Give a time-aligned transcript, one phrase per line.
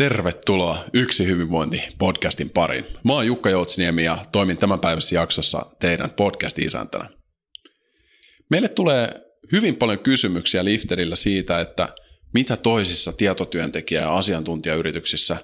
[0.00, 2.84] Tervetuloa Yksi hyvinvointi podcastin pariin.
[3.04, 7.10] Mä oon Jukka Joutsiniemi ja toimin tämän päivässä jaksossa teidän podcast-isäntänä.
[8.50, 9.14] Meille tulee
[9.52, 11.88] hyvin paljon kysymyksiä Lifterillä siitä, että
[12.34, 15.36] mitä toisissa tietotyöntekijä- ja asiantuntijayrityksissä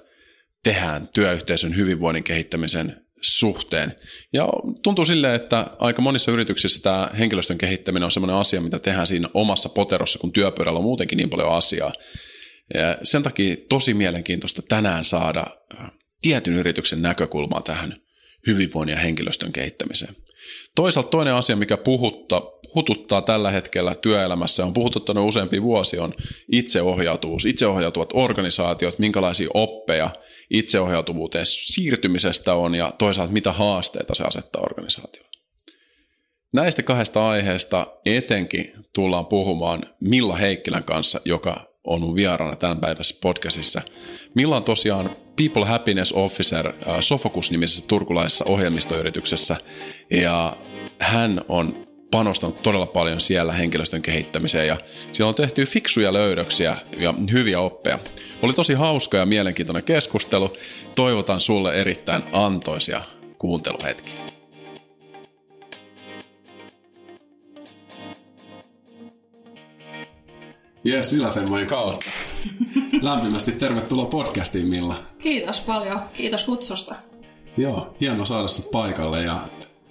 [0.64, 3.94] tehdään työyhteisön hyvinvoinnin kehittämisen suhteen.
[4.32, 4.48] Ja
[4.82, 9.28] tuntuu sille, että aika monissa yrityksissä tämä henkilöstön kehittäminen on sellainen asia, mitä tehdään siinä
[9.34, 11.92] omassa poterossa, kun työpöydällä on muutenkin niin paljon asiaa.
[12.74, 15.46] Ja sen takia tosi mielenkiintoista tänään saada
[15.80, 15.90] äh,
[16.20, 17.96] tietyn yrityksen näkökulmaa tähän
[18.46, 20.14] hyvinvoinnin ja henkilöstön kehittämiseen.
[20.74, 26.14] Toisaalta toinen asia, mikä puhutta, puhututtaa tällä hetkellä työelämässä, on puhututtanut useampi vuosi, on
[26.52, 30.10] itseohjautuvuus, itseohjautuvat organisaatiot, minkälaisia oppeja
[30.50, 35.30] itseohjautuvuuteen siirtymisestä on ja toisaalta mitä haasteita se asettaa organisaatioon.
[36.52, 43.18] Näistä kahdesta aiheesta etenkin tullaan puhumaan Milla Heikkilän kanssa, joka on mun vieraana tämän päivässä
[43.20, 43.82] podcastissa.
[44.34, 49.56] Milla on tosiaan People Happiness Officer äh, Sofocus-nimisessä turkulaisessa ohjelmistoyrityksessä
[50.10, 50.56] ja
[51.00, 54.76] hän on panostanut todella paljon siellä henkilöstön kehittämiseen ja
[55.12, 57.98] siellä on tehty fiksuja löydöksiä ja hyviä oppeja.
[58.42, 60.56] Oli tosi hauska ja mielenkiintoinen keskustelu.
[60.94, 63.02] Toivotan sulle erittäin antoisia
[63.38, 64.25] kuunteluhetkiä.
[70.84, 72.06] Jes, Yläfemmojen kautta.
[73.02, 74.96] Lämpimästi tervetuloa podcastiin, Milla.
[75.18, 76.00] Kiitos paljon.
[76.14, 76.94] Kiitos kutsusta.
[77.56, 79.48] Joo, hieno saada sinut paikalle ja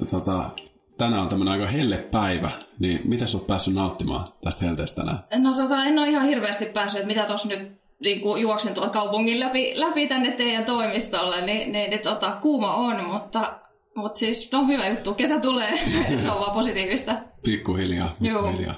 [0.10, 0.50] tota,
[0.98, 5.20] tänään on tämmöinen aika helle päivä, niin miten sä oot päässyt nauttimaan tästä helteestä tänään?
[5.38, 8.90] No tota, en ole ihan hirveästi päässyt, että mitä tuossa nyt niin kuin juoksen tuolla
[8.90, 13.60] kaupungin läpi, läpi tänne teidän toimistolle, niin, niin, niin tota, kuuma on, mutta,
[13.96, 15.72] mutta siis no hyvä juttu, kesä tulee,
[16.16, 17.12] se on vaan positiivista.
[17.44, 18.76] Pikkuhiljaa, pikkuhiljaa.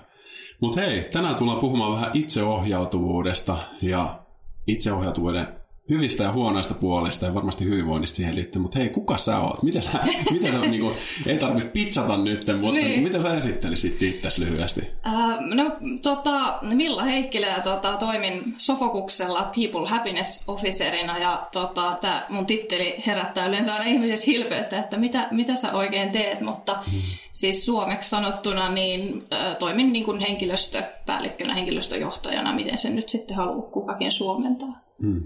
[0.60, 4.20] Mutta hei, tänään tullaan puhumaan vähän itseohjautuvuudesta ja
[4.68, 5.48] itseohjautuvuuden
[5.90, 9.64] hyvistä ja huonoista puolista ja varmasti hyvinvoinnista siihen liittyen, mutta hei, kuka sä oot?
[9.64, 10.00] Mitä sä,
[10.32, 10.92] mitä sä niinku,
[11.26, 13.04] ei tarvitse pitsata nyt, mutta niin.
[13.04, 14.82] mitä sä esittelisit itse lyhyesti?
[15.08, 15.72] Äh, no,
[16.02, 23.04] tota, Milla Heikkilä ja tota, toimin Sofokuksella People Happiness Officerina ja tota, tämä mun titteli
[23.08, 27.02] herättää yleensä aina ihmisessä hilpeyttä, että mitä, mitä sä oikein teet, mutta hmm.
[27.40, 33.72] Siis suomeksi sanottuna niin äh, toimin niin kuin henkilöstöpäällikkönä, henkilöstöjohtajana, miten sen nyt sitten haluaa
[33.72, 34.82] kukakin suomentaa.
[35.02, 35.22] Hmm.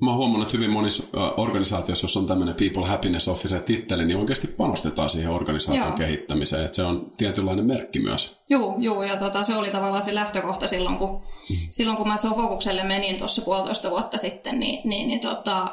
[0.00, 1.02] Mä oon huomannut, että hyvin monissa
[1.36, 5.96] organisaatioissa, jos on tämmöinen People Happiness Officer-titteli, niin oikeasti panostetaan siihen organisaation joo.
[5.96, 6.64] kehittämiseen.
[6.64, 8.40] Että se on tietynlainen merkki myös.
[8.50, 11.56] Joo, joo ja tota, se oli tavallaan se lähtökohta silloin, kun, mm.
[11.70, 15.68] silloin, kun mä Sofokukselle menin tuossa puolitoista vuotta sitten, niin, niin, niin tota,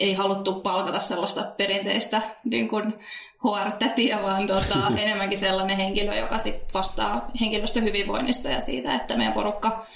[0.00, 2.94] ei haluttu palkata sellaista perinteistä niin kuin
[3.44, 9.32] HR-tätiä, vaan tota, enemmänkin sellainen henkilö, joka sit vastaa henkilöstön hyvinvoinnista ja siitä, että meidän
[9.32, 9.86] porukka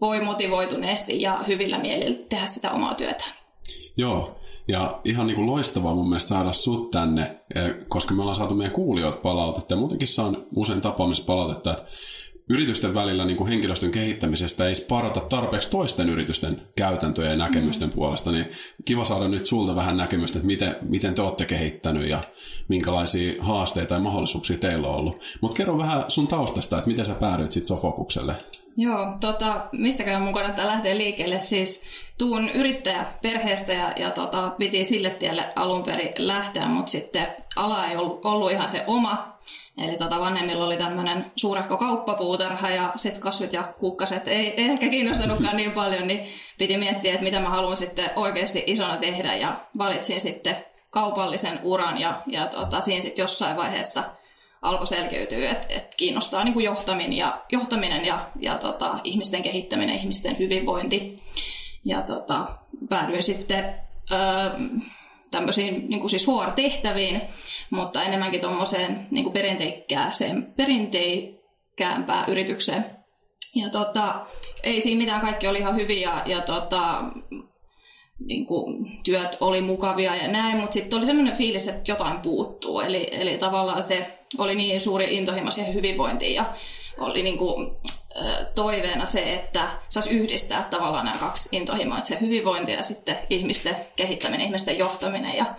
[0.00, 3.24] voi motivoituneesti ja hyvillä mielillä tehdä sitä omaa työtä.
[3.96, 4.38] Joo,
[4.68, 7.22] ja ihan niin kuin loistavaa mun mielestä saada sut tänne,
[7.54, 11.86] eh, koska me ollaan saatu meidän kuulijoita palautetta ja muutenkin saan usein tapaamispalautetta, että
[12.48, 17.94] yritysten välillä niin kuin henkilöstön kehittämisestä ei sparata tarpeeksi toisten yritysten käytäntöjä ja näkemysten mm.
[17.94, 18.46] puolesta, niin
[18.84, 22.22] kiva saada nyt sulta vähän näkemystä, että miten, miten te olette kehittänyt ja
[22.68, 25.22] minkälaisia haasteita ja mahdollisuuksia teillä on ollut.
[25.40, 28.34] Mutta kerro vähän sun taustasta, että miten sä päädyit sitten Sofokukselle?
[28.76, 31.40] Joo, tota, mistäkään mun kannattaa lähteä liikkeelle.
[31.40, 31.84] Siis
[32.18, 37.86] tuun yrittäjä perheestä ja, ja tota, piti sille tielle alun perin lähteä, mutta sitten ala
[37.86, 39.33] ei ollut, ollut ihan se oma.
[39.78, 44.88] Eli tota, vanhemmilla oli tämmöinen suurehko kauppapuutarha ja sitten kasvit ja kukkaset ei, ei ehkä
[44.88, 46.26] kiinnostanutkaan niin paljon, niin
[46.58, 50.56] piti miettiä, että mitä mä haluan sitten oikeasti isona tehdä ja valitsin sitten
[50.90, 54.04] kaupallisen uran ja, ja tota, siinä sitten jossain vaiheessa–
[54.64, 59.96] alkoi selkeytyä, että, että kiinnostaa niin kuin johtaminen ja, johtaminen ja, ja tota, ihmisten kehittäminen,
[59.96, 61.22] ihmisten hyvinvointi.
[61.84, 62.46] Ja tota,
[62.88, 63.74] päädyin sitten
[64.12, 64.18] öö,
[65.34, 67.22] tämmöisiin niin kuin siis HR-tehtäviin,
[67.70, 72.84] mutta enemmänkin tuommoiseen niin perinteikkääseen, perinteikkäämpään yritykseen.
[73.54, 74.14] Ja tota,
[74.62, 77.04] ei siinä mitään, kaikki oli ihan hyviä ja, ja tota,
[78.26, 82.80] niin kuin, työt oli mukavia ja näin, mutta sitten oli semmoinen fiilis, että jotain puuttuu.
[82.80, 86.44] Eli, eli tavallaan se oli niin suuri intohimo siihen hyvinvointiin ja
[86.98, 87.76] oli niin kuin,
[88.54, 93.76] toiveena se, että saisi yhdistää tavallaan nämä kaksi intohimoa, että se hyvinvointi ja sitten ihmisten
[93.96, 95.36] kehittäminen, ihmisten johtaminen.
[95.36, 95.54] Ja,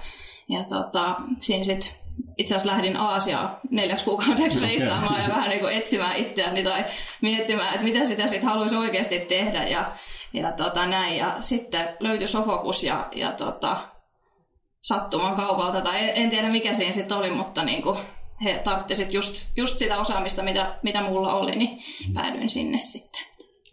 [0.50, 1.92] ja tota, siinä sitten
[2.38, 6.86] itse asiassa lähdin Aasiaan neljäksi kuukaudeksi reissaamaan ja vähän niin kuin etsimään itseäni tai
[7.22, 9.86] miettimään, että mitä sitä sitten haluaisi oikeasti tehdä ja,
[10.34, 11.18] ja tota näin.
[11.18, 13.78] Ja sitten löytyi Sofokus ja, ja tota,
[14.82, 17.98] sattuman kaupalta, tai en, en tiedä mikä siinä sitten oli, mutta niin kuin
[18.44, 21.84] he tarvitsivat just, just sitä osaamista, mitä, mitä mulla oli, niin
[22.14, 23.22] päädyin sinne sitten.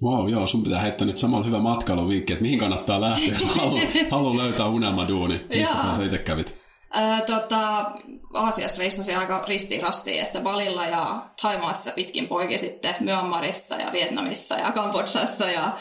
[0.03, 3.83] Wow, joo, sun pitää heittää nyt samalla hyvä matkailuvinkki, että mihin kannattaa lähteä, jos haluaa
[4.11, 5.47] halu löytää unelmaduuni.
[5.49, 6.63] Missä sä itse kävit?
[6.91, 7.91] Ää, tota,
[8.35, 14.73] Aasiassa reissasi aika ristirastiin, että Balilla ja Taimaassa pitkin poikin sitten Myanmarissa ja Vietnamissa ja
[14.73, 15.73] Kambodsassa ja,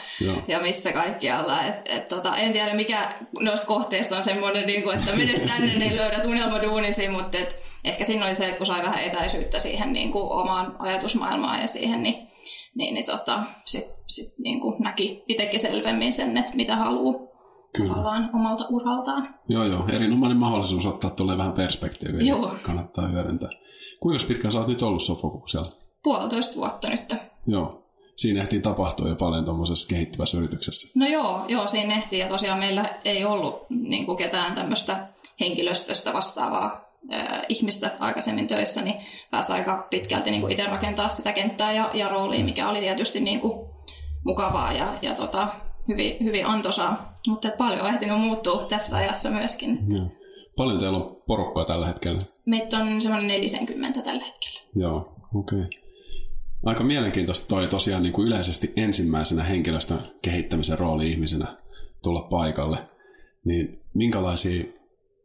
[0.48, 1.62] ja missä kaikkialla.
[1.62, 5.74] Et, et, tota, en tiedä mikä noista kohteista on semmoinen, niin kuin, että menet tänne,
[5.78, 9.92] niin löydät unelmaduunisi, mutta et, ehkä siinä oli se, että kun sai vähän etäisyyttä siihen
[9.92, 12.28] niin kuin omaan ajatusmaailmaan ja siihen, niin,
[12.74, 17.14] niin, niin tota, sitten sit, niin kuin näki itsekin selvemmin sen, että mitä haluaa
[17.76, 18.28] Kyllä.
[18.34, 19.34] omalta uraltaan.
[19.48, 19.88] Joo, joo.
[19.88, 22.22] Erinomainen mahdollisuus ottaa tulee vähän perspektiiviä.
[22.22, 22.54] Joo.
[22.62, 23.50] Kannattaa hyödyntää.
[24.00, 25.72] Kuinka pitkään sä oot nyt ollut Sofokuksella?
[26.02, 27.14] Puolitoista vuotta nyt.
[27.46, 27.82] Joo.
[28.16, 30.98] Siinä ehtii tapahtua jo paljon tuommoisessa kehittyvässä yrityksessä.
[31.00, 32.18] No joo, joo, siinä ehtii.
[32.18, 35.08] Ja tosiaan meillä ei ollut niin kuin ketään tämmöistä
[35.40, 36.91] henkilöstöstä vastaavaa
[37.48, 38.94] ihmistä aikaisemmin töissä, niin
[39.30, 43.20] pääsi aika pitkälti niin kuin itse rakentaa sitä kenttää ja, ja roolia, mikä oli tietysti
[43.20, 43.68] niin kuin
[44.24, 45.54] mukavaa ja, ja tota,
[45.88, 47.18] hyvin, hyvin antoisaa.
[47.28, 49.78] Mutta paljon on ehtinyt muuttua tässä ajassa myöskin.
[49.88, 50.06] Joo.
[50.56, 52.18] Paljon teillä on porukkaa tällä hetkellä?
[52.46, 54.60] Meitä on semmoinen 40 tällä hetkellä.
[54.74, 55.58] Joo, okei.
[55.58, 55.70] Okay.
[56.64, 61.46] Aika mielenkiintoista toi tosiaan niin kuin yleisesti ensimmäisenä henkilöstön kehittämisen rooli ihmisenä
[62.02, 62.78] tulla paikalle.
[63.44, 64.64] Niin minkälaisia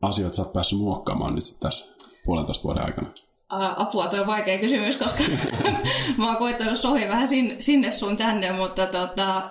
[0.02, 1.96] asioita sä oot päässyt muokkaamaan nyt tässä
[2.26, 3.10] puolentoista vuoden aikana?
[3.50, 5.24] apua, tuo on vaikea kysymys, koska
[6.18, 7.28] mä oon koittanut sohi vähän
[7.60, 9.50] sinne sun tänne, mutta tota,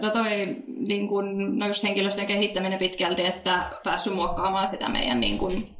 [0.00, 0.56] No toi
[0.88, 5.75] niin kun, no just henkilöstön kehittäminen pitkälti, että päässyt muokkaamaan sitä meidän niin kun,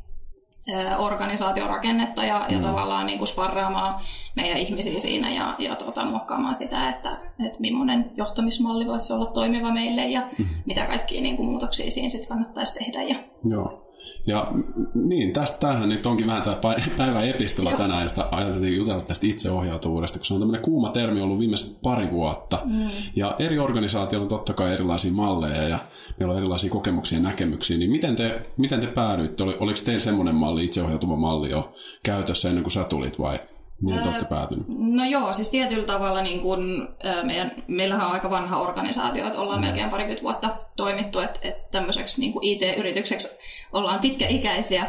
[0.98, 2.54] organisaatiorakennetta ja, mm.
[2.54, 4.00] ja tavallaan niin kuin sparraamaan
[4.36, 9.72] meidän ihmisiä siinä ja, ja tuota, muokkaamaan sitä, että, että millainen johtamismalli voisi olla toimiva
[9.72, 10.46] meille ja mm.
[10.66, 13.02] mitä kaikkia niin kuin muutoksia siinä sitten kannattaisi tehdä.
[13.02, 13.16] Ja...
[13.48, 13.85] Joo.
[14.26, 14.52] Ja
[14.94, 16.56] niin, tästä, tämähän nyt onkin vähän tämä
[16.96, 17.78] päivän epistola Joo.
[17.78, 22.10] tänään, josta ajateltiin jutella tästä itseohjautuvuudesta, kun se on tämmöinen kuuma termi ollut viimeiset pari
[22.10, 22.58] vuotta.
[22.64, 22.88] Mm.
[23.16, 25.78] Ja eri organisaatioilla on totta kai erilaisia malleja ja
[26.19, 27.78] meillä on erilaisia kokemuksia ja näkemyksiä.
[27.78, 29.43] Niin miten te, miten te päädyitte?
[29.44, 33.40] Oliko teillä semmoinen malli, itseohjautuva malli jo käytössä ennen kuin sä tulit vai
[33.82, 34.69] Mihin te olette päätyneet?
[34.69, 36.88] No joo, siis tietyllä tavalla niin kun,
[37.23, 39.67] meidän, meillähän on aika vanha organisaatio, että ollaan mm.
[39.67, 43.38] melkein parikymmentä vuotta toimittu, että, että tämmöiseksi niin IT-yritykseksi
[43.73, 44.87] ollaan pitkäikäisiä.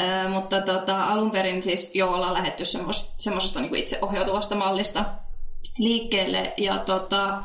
[0.00, 2.64] Äh, mutta tota, alun perin siis jo ollaan lähetty
[3.18, 5.04] semmoisesta niin itseohjautuvasta mallista
[5.78, 6.52] liikkeelle.
[6.56, 7.42] Ja tota,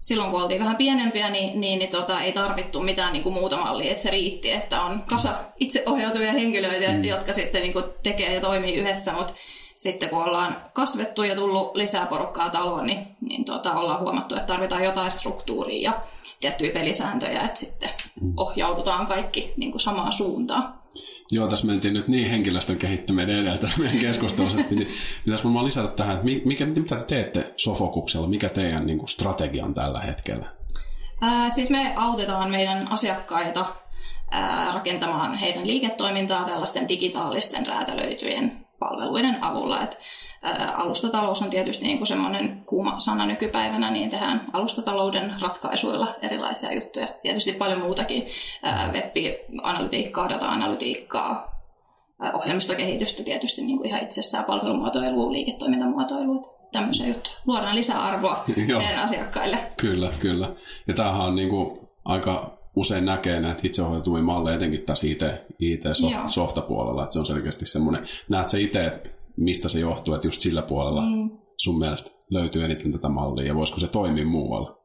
[0.00, 3.56] silloin kun oltiin vähän pienempiä, niin, niin, niin tota, ei tarvittu mitään niin kuin muuta
[3.56, 5.30] mallia, että se riitti, että on kasa
[5.60, 7.04] itseohjautuvia henkilöitä, mm.
[7.04, 9.34] jotka sitten niin kuin, tekee ja toimii yhdessä, mutta
[9.78, 14.46] sitten kun ollaan kasvettu ja tullut lisää porukkaa taloon, niin, niin tuota, ollaan huomattu, että
[14.46, 16.00] tarvitaan jotain struktuuria ja
[16.40, 17.90] tiettyjä pelisääntöjä, että sitten
[18.20, 18.32] mm.
[18.36, 20.78] ohjaudutaan kaikki niin kuin samaan suuntaan.
[21.30, 24.74] Joo, tässä mentiin nyt niin henkilöstön kehittäminen edellä tässä meidän keskustelussa, että
[25.24, 29.64] pitäisi varmaan lisätä tähän, että mikä, mitä te teette Sofokuksella, mikä teidän niin kuin, strategia
[29.64, 30.52] on tällä hetkellä?
[31.20, 33.66] Ää, siis me autetaan meidän asiakkaita
[34.30, 39.82] ää, rakentamaan heidän liiketoimintaa tällaisten digitaalisten räätälöityjen palveluiden avulla.
[39.82, 39.98] Et,
[40.44, 46.74] ä, alustatalous on tietysti niin kuin semmoinen kuuma sana nykypäivänä, niin tehdään alustatalouden ratkaisuilla erilaisia
[46.74, 47.08] juttuja.
[47.22, 48.26] Tietysti paljon muutakin,
[48.92, 51.58] web-analytiikkaa, data-analytiikkaa,
[52.32, 57.36] ohjelmistokehitystä tietysti niin kuin ihan itsessään, palvelumuotoilua, liiketoimintamuotoilua tämmöisiä juttuja.
[57.46, 58.44] Luodaan lisää arvoa
[58.78, 59.58] meidän asiakkaille.
[59.76, 60.50] Kyllä, kyllä.
[60.88, 65.22] Ja tämähän on niin kuin aika usein näkee näitä itseohjautuvia malleja, etenkin tässä IT,
[65.58, 69.02] IT-softapuolella, että se on selkeästi semmoinen, näet sä itse,
[69.36, 71.30] mistä se johtuu, että just sillä puolella mm.
[71.56, 74.78] sun mielestä löytyy eniten tätä mallia, ja voisiko se toimia muualla?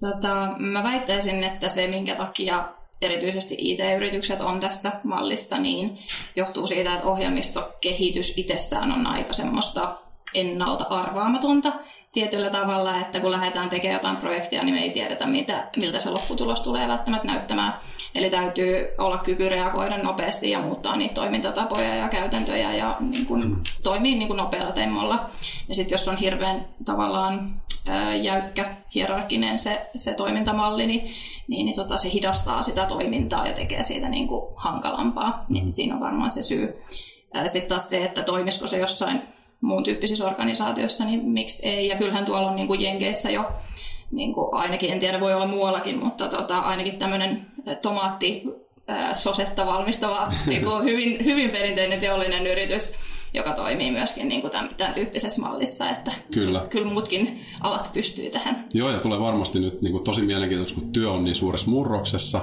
[0.00, 2.68] Tota, mä väittäisin, että se, minkä takia
[3.02, 5.98] erityisesti IT-yritykset on tässä mallissa, niin
[6.36, 9.98] johtuu siitä, että ohjelmistokehitys itsessään on aika semmoista
[10.34, 11.72] ennalta arvaamatonta
[12.18, 16.10] tietyllä tavalla, että kun lähdetään tekemään jotain projektia, niin me ei tiedetä, mitä, miltä se
[16.10, 17.74] lopputulos tulee välttämättä näyttämään.
[18.14, 23.56] Eli täytyy olla kyky reagoida nopeasti ja muuttaa niitä toimintatapoja ja käytäntöjä ja niin kuin,
[23.82, 25.30] toimii niin kuin nopealla temmolla.
[25.68, 27.62] Ja sitten jos on hirveän tavallaan
[28.22, 31.14] jäykkä, hierarkinen se, se toimintamalli, niin,
[31.48, 35.40] niin, niin tota, se hidastaa sitä toimintaa ja tekee siitä niin kuin hankalampaa.
[35.48, 36.82] Niin siinä on varmaan se syy.
[37.46, 41.88] Sitten taas se, että toimisiko se jossain muun tyyppisissä organisaatioissa, niin miksi ei.
[41.88, 43.50] Ja kyllähän tuolla on niin kuin Jenkeissä jo,
[44.10, 47.46] niin kuin ainakin, en tiedä voi olla muuallakin, mutta tota, ainakin tämmöinen
[47.82, 48.44] tomaatti
[49.14, 52.92] sosetta valmistava niin kuin hyvin, hyvin perinteinen teollinen yritys,
[53.34, 56.66] joka toimii myöskin niin kuin tämän, tämän tyyppisessä mallissa, että kyllä.
[56.70, 58.64] kyllä muutkin alat pystyy tähän.
[58.74, 62.40] Joo, ja tulee varmasti nyt niin kuin tosi mielenkiintoista, kun työ on niin suuressa murroksessa,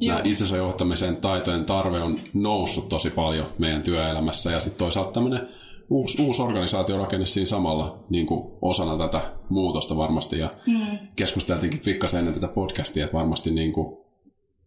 [0.00, 0.16] Joo.
[0.16, 5.48] Nämä itsensä johtamisen taitojen tarve on noussut tosi paljon meidän työelämässä ja sitten toisaalta tämmöinen
[5.92, 10.38] uusi, uusi organisaatiorakenne siinä samalla niin kuin osana tätä muutosta varmasti.
[10.38, 10.98] Ja mm.
[11.16, 13.98] keskusteltiinkin pikkasen ennen tätä podcastia, että varmasti niin kuin,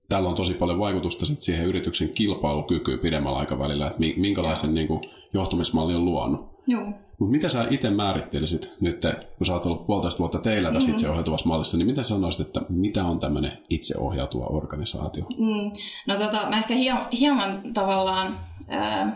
[0.09, 5.01] tällä on tosi paljon vaikutusta sit siihen yrityksen kilpailukykyyn pidemmällä aikavälillä, että minkälaisen niin kuin,
[5.33, 6.55] johtumismalli on luonut.
[6.67, 6.85] Joo.
[7.19, 9.01] Mutta mitä sä itse määrittelisit nyt,
[9.37, 10.93] kun sä oot ollut puolitoista vuotta teillä tässä mm.
[10.93, 15.25] itseohjautuvassa mallissa, niin mitä sä sanoisit, että mitä on tämmöinen itseohjautuva organisaatio?
[15.37, 15.71] Mm.
[16.07, 16.73] No tota, mä ehkä
[17.19, 18.39] hieman tavallaan
[18.73, 19.13] äh,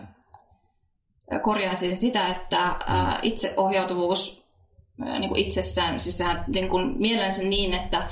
[1.38, 2.58] korjaisin sitä, että
[3.22, 4.40] itseohjautuvuus
[5.18, 8.08] niin kuin itsessään, siis sehän niin kuin mielensä niin, että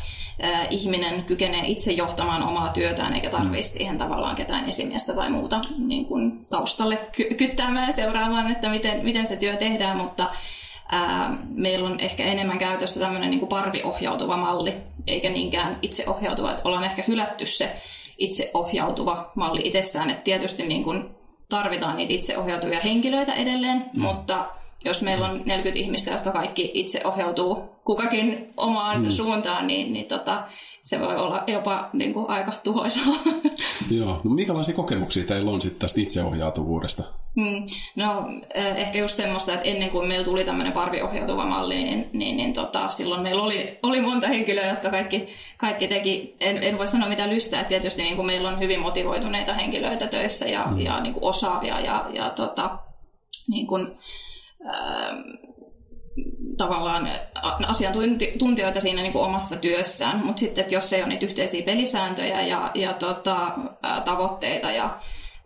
[0.70, 6.06] ihminen kykenee itse johtamaan omaa työtään, eikä tarvitse siihen tavallaan ketään esimiestä tai muuta niin
[6.06, 10.26] kuin taustalle ky- kyttäämään ja seuraamaan, että miten, miten se työ tehdään, mutta
[10.88, 14.75] ää, meillä on ehkä enemmän käytössä tämmöinen niin kuin parviohjautuva malli,
[15.06, 17.76] eikä niinkään itseohjautuva, että ollaan ehkä hylätty se
[18.18, 21.17] itseohjautuva malli itsessään, että tietysti niin kuin
[21.48, 24.02] tarvitaan niitä itseohjautuvia henkilöitä edelleen, mm.
[24.02, 24.46] mutta
[24.85, 29.08] jos meillä on 40 ihmistä, jotka kaikki itse ohjautuu kukakin omaan mm.
[29.08, 30.42] suuntaan, niin, niin tota,
[30.82, 33.14] se voi olla jopa niin kuin, aika tuhoisaa.
[33.90, 37.02] Joo, no minkälaisia kokemuksia teillä on sitten tästä itseohjautuvuudesta?
[37.35, 37.66] Mm,
[37.97, 42.52] no ehkä just semmoista, että ennen kuin meillä tuli tämmöinen parviohjautuva malli, niin, niin, niin
[42.52, 47.08] tota, silloin meillä oli, oli monta henkilöä, jotka kaikki, kaikki teki, en, en voi sanoa
[47.08, 50.80] mitä lystää, että tietysti niin kuin meillä on hyvin motivoituneita henkilöitä töissä ja, mm.
[50.80, 52.78] ja niin kuin osaavia ja, ja tota,
[53.49, 53.99] niin kuin,
[56.56, 57.08] tavallaan
[57.66, 62.40] asiantuntijoita siinä niin kuin omassa työssään, mutta sitten, että jos ei ole niitä yhteisiä pelisääntöjä
[62.40, 63.36] ja, ja tota,
[64.04, 64.90] tavoitteita ja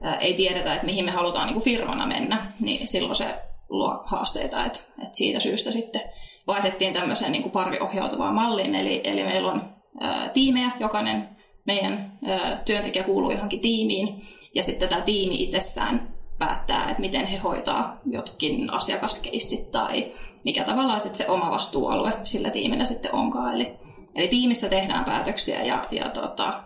[0.02, 3.34] ää, ei tiedetä, että mihin me halutaan niin kuin firmana mennä, niin silloin se
[3.68, 6.02] luo haasteita, että, että siitä syystä sitten
[6.46, 11.28] vaihdettiin tämmöiseen niin kuin parviohjautuvaan malliin, eli, eli meillä on ää, tiimejä, jokainen
[11.66, 16.11] meidän ää, työntekijä kuuluu johonkin tiimiin, ja sitten tämä tiimi itsessään
[16.46, 20.12] päättää, että miten he hoitaa jotkin asiakaskeissit tai
[20.44, 23.54] mikä tavallaan sitten se oma vastuualue sillä tiimillä sitten onkaan.
[23.54, 23.72] Eli,
[24.14, 26.62] eli tiimissä tehdään päätöksiä ja, ja tota,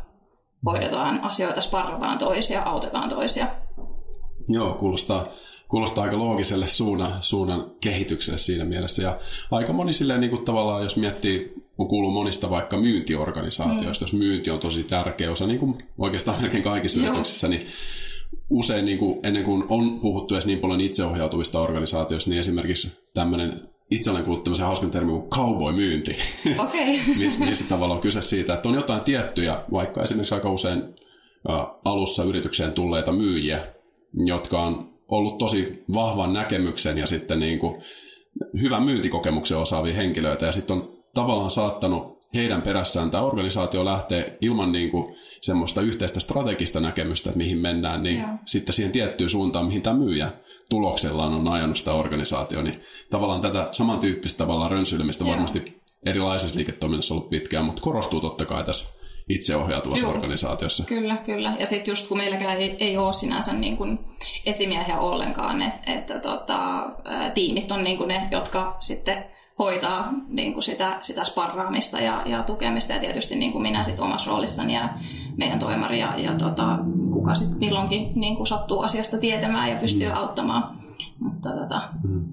[0.66, 3.47] hoidetaan asioita, sparrataan toisia, autetaan toisia.
[4.49, 5.26] Joo, kuulostaa,
[5.68, 9.02] kuulostaa aika loogiselle suunnan, suunnan kehitykselle siinä mielessä.
[9.02, 9.18] Ja
[9.50, 14.06] aika moni silleen niin kuin tavallaan, jos miettii, on kuullut monista vaikka myyntiorganisaatioista, mm.
[14.06, 17.66] jos myynti on tosi tärkeä osa, niin kuin oikeastaan melkein kaikissa yrityksissä, niin
[18.50, 23.68] usein niin kuin, ennen kuin on puhuttu edes niin paljon itseohjautuvista organisaatioista, niin esimerkiksi tämmöinen
[23.90, 26.16] itse olen kuullut tämmöisen hauskan termin kuin cowboy-myynti,
[26.64, 26.86] okay.
[27.18, 31.52] missä, missä tavallaan on kyse siitä, että on jotain tiettyjä, vaikka esimerkiksi aika usein ä,
[31.84, 33.66] alussa yritykseen tulleita myyjiä,
[34.14, 37.82] jotka on ollut tosi vahvan näkemyksen ja sitten niin kuin
[38.60, 44.72] hyvän myyntikokemuksen osaavia henkilöitä ja sitten on tavallaan saattanut heidän perässään tämä organisaatio lähtee ilman
[44.72, 48.28] niin kuin semmoista yhteistä strategista näkemystä, että mihin mennään, niin Joo.
[48.44, 50.32] sitten siihen tiettyyn suuntaan, mihin tämä myyjä
[50.70, 55.32] tuloksellaan on ajanut sitä organisaatio, niin tavallaan tätä samantyyppistä tavallaan rönsyilemistä Joo.
[55.32, 58.96] varmasti erilaisessa liiketoiminnassa ollut pitkään, mutta korostuu totta kai tässä
[59.28, 60.14] itseohjautuvassa Joo.
[60.14, 60.84] organisaatiossa.
[60.84, 61.56] Kyllä, kyllä.
[61.60, 63.98] Ja sitten just kun meilläkään ei, ei ole sinänsä niin kuin
[64.46, 66.90] esimiehiä ollenkaan, että, että tota,
[67.34, 69.24] tiimit on niin kuin ne, jotka sitten
[69.58, 74.04] hoitaa niin kuin sitä, sitä sparraamista ja, ja tukemista ja tietysti niin kuin minä sitten
[74.04, 74.88] omassa roolissani ja
[75.36, 76.78] meidän toimari ja, ja tota,
[77.12, 80.14] kuka sitten milloinkin niin kuin sattuu asiasta tietämään ja pystyy mm.
[80.16, 80.78] auttamaan.
[81.18, 81.88] Mutta, tota...
[82.08, 82.25] mm.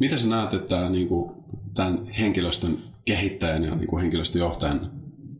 [0.00, 1.32] Mitä sä näet, että niin kuin
[1.74, 4.90] tämän henkilöstön kehittäjän ja niin kuin henkilöstöjohtajan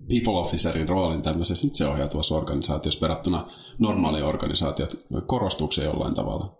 [0.08, 3.46] people officerin roolin tämmöisessä itseohjautuvassa organisaatiossa verrattuna
[3.78, 4.90] normaaliin organisaatioon,
[5.26, 6.58] korostuuko se jollain tavalla?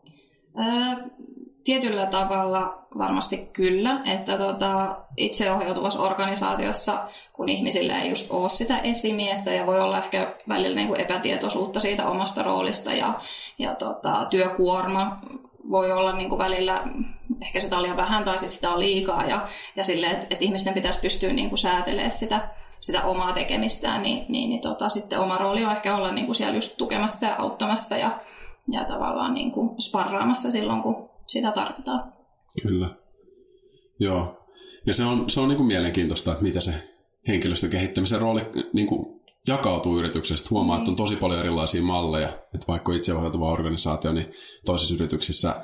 [1.66, 6.98] Tietyllä tavalla varmasti kyllä, että tota, itseohjautuvassa organisaatiossa,
[7.32, 11.80] kun ihmisillä ei just ole sitä esimiestä ja voi olla ehkä välillä niin kuin epätietoisuutta
[11.80, 13.12] siitä omasta roolista ja,
[13.58, 15.16] ja tota, työkuorma
[15.70, 16.84] voi olla niin kuin välillä,
[17.42, 20.74] ehkä sitä on liian vähän tai sit sitä on liikaa ja, ja sille, että ihmisten
[20.74, 22.48] pitäisi pystyä niin kuin säätelemään sitä,
[22.80, 26.36] sitä omaa tekemistään, niin, niin, niin tota, sitten oma rooli on ehkä olla niin kuin
[26.36, 28.10] siellä just tukemassa ja auttamassa ja,
[28.68, 32.12] ja tavallaan niin kuin sparraamassa silloin, kun sitä tarvitaan.
[32.62, 32.90] Kyllä.
[33.98, 34.46] Joo.
[34.86, 36.72] Ja se on, se on niin kuin mielenkiintoista, että mitä se
[37.28, 38.42] henkilöstön kehittämisen rooli
[38.72, 40.48] niin kuin jakautuu yrityksestä.
[40.50, 40.80] Huomaa, mm.
[40.80, 42.28] että on tosi paljon erilaisia malleja.
[42.28, 44.32] Että vaikka itseohjautuva organisaatio, niin
[44.64, 45.54] toisissa yrityksissä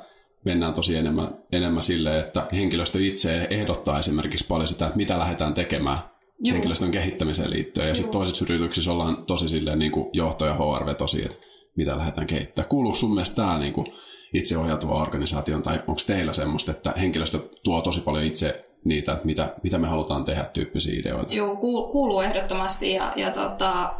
[0.45, 5.53] mennään tosi enemmän, enemmän silleen, että henkilöstö itse ehdottaa esimerkiksi paljon sitä, että mitä lähdetään
[5.53, 5.97] tekemään
[6.39, 6.53] Joo.
[6.53, 7.87] henkilöstön kehittämiseen liittyen.
[7.87, 11.37] Ja sitten toisissa yrityksissä ollaan tosi silleen niin kuin johto- ja HR-vetosi, että
[11.75, 12.69] mitä lähdetään kehittämään.
[12.69, 13.87] Kuuluuko sun mielestä tämä niin kuin
[14.33, 19.77] itseohjautuva organisaation, tai onko teillä semmoista, että henkilöstö tuo tosi paljon itse niitä, mitä, mitä
[19.77, 21.33] me halutaan tehdä, tyyppisiä ideoita?
[21.33, 23.93] Joo, kuuluu ehdottomasti, ja, ja tota,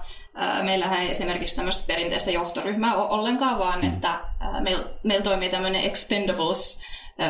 [0.63, 3.93] meillähän ei esimerkiksi tämmöistä perinteistä johtoryhmää ole ollenkaan, vaan mm.
[3.93, 4.19] että
[4.59, 6.83] meillä meil toimii tämmöinen expendables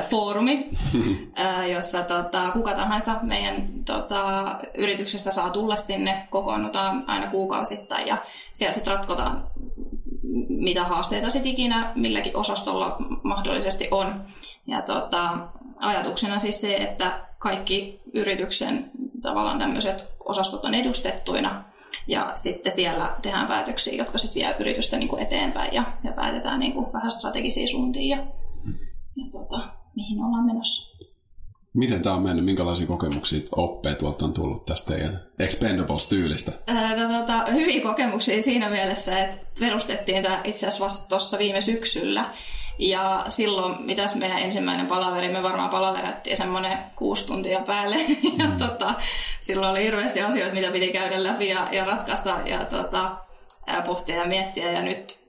[0.10, 0.70] foorumi,
[1.76, 4.46] jossa tota, kuka tahansa meidän tota,
[4.78, 8.18] yrityksestä saa tulla sinne, kokoonnutaan aina kuukausittain ja
[8.54, 9.48] siellä sitten ratkotaan,
[10.50, 14.24] mitä haasteita sitten ikinä milläkin osastolla mahdollisesti on.
[14.68, 15.48] Ja tota,
[15.78, 21.64] ajatuksena siis se, että kaikki yrityksen tavallaan tämmöiset osastot on edustettuina
[22.08, 26.60] ja sitten siellä tehdään päätöksiä, jotka sitten vie yritystä niin kuin eteenpäin ja, ja päätetään
[26.60, 28.24] niin kuin vähän strategisia suuntia ja,
[29.16, 30.93] ja tota, mihin ollaan menossa.
[31.74, 32.46] Miten tämä on mennyt?
[32.46, 36.52] Minkälaisia kokemuksia, oppeja tuolta on tullut tästä teidän Expendables-tyylistä?
[36.98, 42.26] no, tota, hyviä kokemuksia siinä mielessä, että perustettiin tämä itse asiassa vasta tuossa viime syksyllä.
[42.80, 47.96] Ja silloin, mitäs meidän ensimmäinen palaveri, me varmaan palaverattiin semmoinen kuusi tuntia päälle.
[48.38, 48.58] ja mm.
[48.58, 48.94] tota,
[49.40, 53.12] silloin oli hirveästi asioita, mitä piti käydä läpi ja, ja ratkaista ja tota,
[53.86, 54.72] pohtia ja miettiä.
[54.72, 55.20] Ja nyt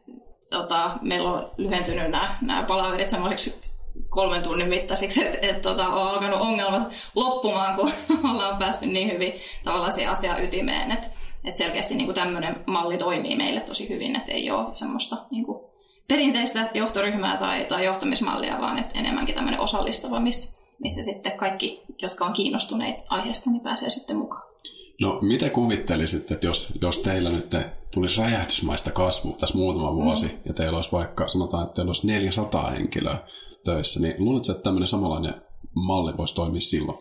[0.50, 3.73] tota, meillä on lyhentynyt nämä, nämä palaverit semmoisiksi
[4.08, 7.90] kolmen tunnin mittaisiksi, että et, tota, on alkanut ongelmat loppumaan, kun
[8.30, 9.32] ollaan päästy niin hyvin
[9.64, 10.92] tavallaan siihen asian ytimeen.
[10.92, 11.06] Että
[11.44, 15.64] et selkeästi niin tämmöinen malli toimii meille tosi hyvin, että ei ole semmoista niin kuin,
[16.08, 22.24] perinteistä johtoryhmää tai, tai johtamismallia, vaan että enemmänkin tämmöinen osallistava, missä, missä sitten kaikki, jotka
[22.24, 24.54] on kiinnostuneet aiheesta, niin pääsee sitten mukaan.
[25.00, 27.50] No, miten kuvittelisit, että jos, jos teillä nyt
[27.94, 30.38] tulisi räjähdysmaista kasvua tässä muutama vuosi, mm.
[30.44, 33.18] ja teillä olisi vaikka, sanotaan, että teillä olisi 400 henkilöä
[33.64, 35.34] töissä, niin luuletko, että tämmöinen samanlainen
[35.74, 36.98] malli voisi toimia silloin?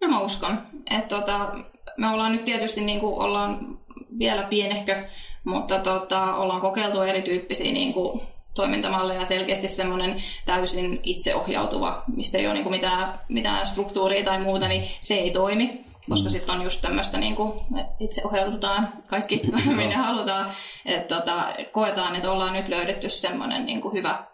[0.00, 0.58] No mä uskon.
[0.90, 1.54] Että tota,
[1.96, 3.78] me ollaan nyt tietysti niin kuin ollaan
[4.18, 5.04] vielä pienehkö,
[5.44, 8.20] mutta tota, ollaan kokeiltu erityyppisiä niin kuin
[8.54, 14.68] toimintamalleja selkeästi semmoinen täysin itseohjautuva, mistä ei ole niin kuin mitään, mitään struktuuria tai muuta,
[14.68, 16.30] niin se ei toimi koska mm.
[16.30, 17.52] sitten on just tämmöistä, niin kuin,
[18.00, 20.50] itse ohjaudutaan kaikki, minne halutaan.
[20.84, 24.24] Että tota, koetaan, että ollaan nyt löydetty semmoinen niin kuin hyvä,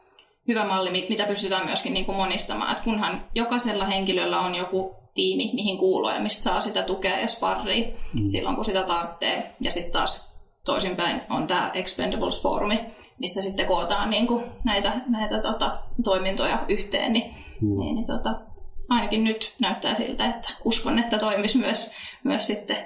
[0.50, 2.76] hyvä malli, mitä pystytään myöskin niin kuin monistamaan.
[2.76, 7.28] Et kunhan jokaisella henkilöllä on joku tiimi, mihin kuuluu ja mistä saa sitä tukea ja
[7.28, 8.22] sparria mm.
[8.24, 9.54] silloin, kun sitä tarvitsee.
[9.60, 12.80] Ja sitten taas toisinpäin on tämä Expendables-foorumi,
[13.18, 17.78] missä sitten kootaan niin kuin näitä, näitä tota, toimintoja yhteen, niin, mm.
[17.78, 18.40] niin, niin tota,
[18.88, 21.92] ainakin nyt näyttää siltä, että uskon, että toimisi myös,
[22.24, 22.76] myös sitten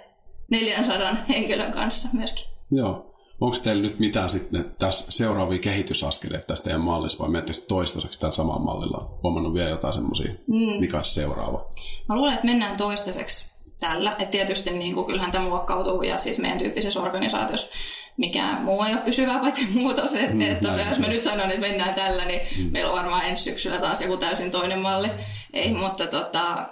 [0.50, 2.46] 400 henkilön kanssa myöskin.
[2.70, 3.13] Joo.
[3.40, 8.32] Onko teillä nyt mitään sitten tässä seuraavia kehitysaskeleita tästä teidän mallissa vai menette toistaiseksi tällä
[8.32, 9.18] samalla mallilla?
[9.22, 10.80] Huomannut vielä jotain semmoisia, mm.
[10.80, 11.66] mikä on seuraava?
[12.08, 14.16] Mä luulen, että mennään toistaiseksi tällä.
[14.18, 17.76] Et tietysti niin kuin, kyllähän tämä muokkautuu ja siis meidän tyyppisessä organisaatiossa
[18.16, 20.14] mikään muu ei ole pysyvää paitsi muutos.
[20.14, 22.72] Et, mm, et, jos mä nyt sanon, että mennään tällä, niin mm.
[22.72, 25.08] meillä on varmaan ensi syksyllä taas joku täysin toinen malli.
[25.52, 26.68] Ei, mutta tota,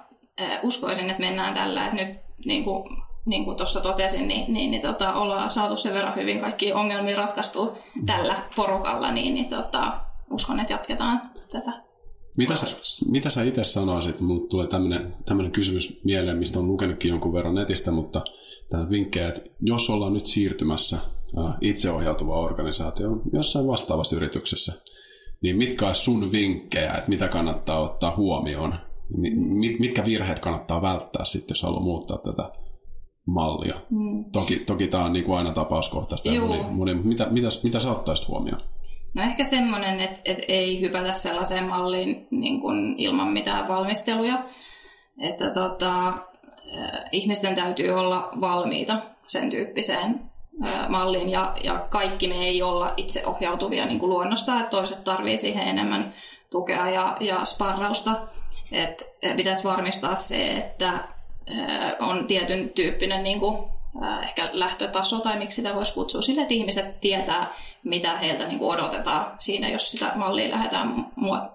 [0.62, 1.86] uskoisin, että mennään tällä.
[1.86, 5.94] Et nyt niin kuin, niin kuin tuossa totesin, niin, niin, niin tota, ollaan saatu sen
[5.94, 11.82] verran hyvin kaikki ongelmia ratkaistu tällä porukalla, niin, niin tota, uskon, että jatketaan tätä.
[12.36, 12.66] Mitä sä,
[13.10, 14.20] mitä sä itse sanoisit?
[14.20, 14.68] Mulle tulee
[15.26, 18.22] tämmöinen kysymys mieleen, mistä on lukenutkin jonkun verran netistä, mutta
[18.70, 20.98] tämä vinkkejä, että jos ollaan nyt siirtymässä
[21.60, 24.72] itseohjautuva organisaatio jossain vastaavassa yrityksessä,
[25.42, 28.74] niin mitkä on sun vinkkejä, että mitä kannattaa ottaa huomioon?
[29.78, 32.61] Mitkä virheet kannattaa välttää sitten, jos haluaa muuttaa tätä
[33.26, 33.74] mallia?
[33.90, 34.24] Mm.
[34.32, 36.30] Toki, toki tämä on niin kuin aina tapauskohtaista.
[36.30, 38.62] Moni, moni, mitä, mitä, mitä sä ottaisit huomioon?
[39.14, 44.44] No ehkä semmoinen, että, että ei hypätä sellaiseen malliin niin kuin ilman mitään valmisteluja.
[45.18, 46.12] Että tota,
[47.12, 50.20] ihmisten täytyy olla valmiita sen tyyppiseen
[50.88, 55.38] malliin ja, ja kaikki me ei olla itse ohjautuvia niin kuin luonnosta, että toiset tarvii
[55.38, 56.14] siihen enemmän
[56.50, 58.20] tukea ja, ja sparrausta.
[58.72, 61.08] Et pitäisi varmistaa se, että
[62.00, 63.58] on tietyn tyyppinen niin kuin,
[64.22, 68.72] ehkä lähtötaso tai miksi sitä voisi kutsua sille, että ihmiset tietää, mitä heiltä niin kuin
[68.72, 71.06] odotetaan siinä, jos sitä mallia lähdetään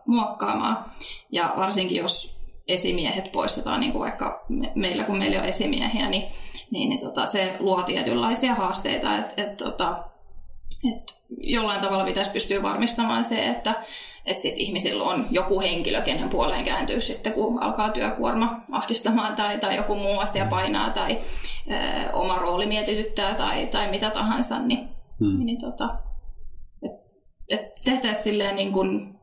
[0.05, 0.85] muokkaamaan.
[1.31, 4.45] Ja varsinkin jos esimiehet poistetaan, niin kuin vaikka
[4.75, 6.23] meillä kun meillä on esimiehiä, niin
[6.71, 10.03] niin, niin tota, se luo tietynlaisia haasteita, että et, tota,
[10.93, 13.73] et jollain tavalla pitäisi pystyä varmistamaan se, että
[14.27, 19.59] et sit ihmisillä on joku henkilö, kenen puoleen kääntyy sitten, kun alkaa työkuorma ahdistamaan tai,
[19.59, 20.49] tai joku muu asia mm.
[20.49, 21.21] painaa tai
[21.71, 25.45] ö, oma rooli mietityttää tai, tai mitä tahansa, niin, hmm.
[25.45, 25.99] niin tota,
[26.83, 26.91] et,
[27.49, 29.15] et tehtäisiin silleen niin kuin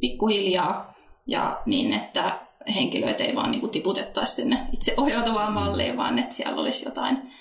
[0.00, 0.94] pikkuhiljaa
[1.26, 2.40] ja niin, että
[2.74, 5.54] henkilöitä ei vaan niin kuin tiputettaisi sinne itse ohjautuvaan mm.
[5.54, 7.32] malliin, vaan että siellä olisi jotain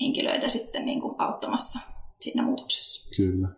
[0.00, 1.80] henkilöitä sitten niin kuin auttamassa
[2.20, 3.16] siinä muutoksessa.
[3.16, 3.48] Kyllä.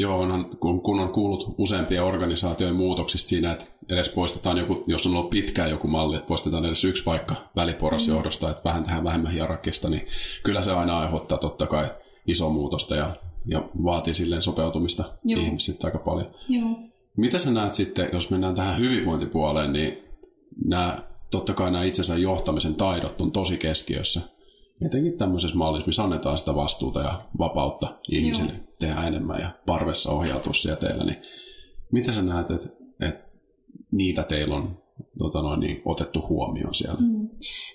[0.00, 5.06] Joo, onhan, kun, kun on kuullut useampia organisaatioiden muutoksista siinä, että edes poistetaan joku, jos
[5.06, 8.50] on ollut pitkään joku malli, että poistetaan edes yksi paikka väliporrasjohdosta, mm.
[8.50, 10.06] että vähän tähän vähemmän hierarkista, niin
[10.42, 11.90] kyllä se aina aiheuttaa totta kai
[12.26, 15.42] iso muutosta ja, ja vaatii silleen sopeutumista Joo.
[15.42, 16.30] ihmisiltä aika paljon.
[16.48, 16.68] Joo.
[17.16, 19.98] Mitä sä näet sitten, jos mennään tähän hyvinvointipuoleen, niin
[20.64, 24.20] nämä, totta kai nämä itsensä johtamisen taidot on tosi keskiössä.
[24.86, 28.62] Etenkin tämmöisessä mallissa, missä annetaan sitä vastuuta ja vapautta ihmisille Joo.
[28.78, 31.22] tehdä enemmän ja parvessa ohjautua siellä teillä, niin
[31.92, 32.68] mitä sä näet, että,
[33.00, 33.30] että
[33.90, 34.78] niitä teillä on
[35.18, 37.00] tota noin, niin, otettu huomioon siellä?
[37.00, 37.28] Mm.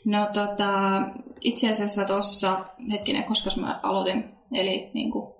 [0.05, 1.01] No tota,
[1.41, 5.33] itse asiassa tuossa, hetkinen, koska mä aloitin, eli niin kuin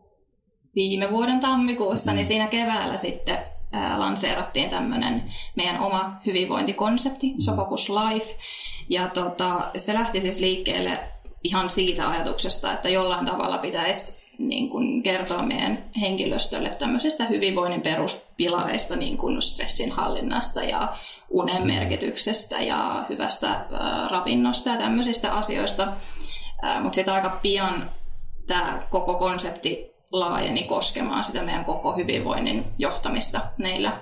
[0.75, 2.15] viime vuoden tammikuussa, mm.
[2.15, 3.37] niin siinä keväällä sitten
[3.71, 7.35] ää, lanseerattiin tämmöinen meidän oma hyvinvointikonsepti, mm.
[7.37, 8.35] Sofocus Life.
[8.89, 11.14] Ja tota, se lähti siis liikkeelle
[11.45, 18.95] ihan siitä ajatuksesta, että jollain tavalla pitäisi niin kuin kertoa meidän henkilöstölle tämmöisistä hyvinvoinnin peruspilareista,
[18.95, 20.97] niin kuin stressin hallinnasta ja
[21.29, 23.65] unen merkityksestä ja hyvästä äh,
[24.11, 25.87] ravinnosta ja tämmöisistä asioista.
[26.65, 27.91] Äh, Mutta sitten aika pian
[28.47, 34.01] tämä koko konsepti laajeni koskemaan sitä meidän koko hyvinvoinnin johtamista meillä.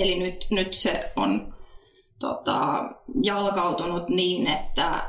[0.00, 1.54] Eli nyt, nyt se on
[2.22, 2.84] tota,
[3.22, 5.04] jalkautunut niin, että ä,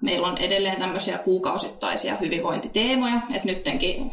[0.00, 4.10] meillä on edelleen tämmöisiä kuukausittaisia hyvinvointiteemoja, että nyttenkin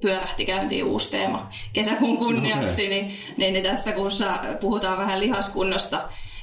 [0.00, 2.94] pyörähti käyntiin uusi teema kesäkuun kunniaksi, okay.
[2.94, 4.26] niin, niin, niin tässä kuussa
[4.60, 6.00] puhutaan vähän lihaskunnosta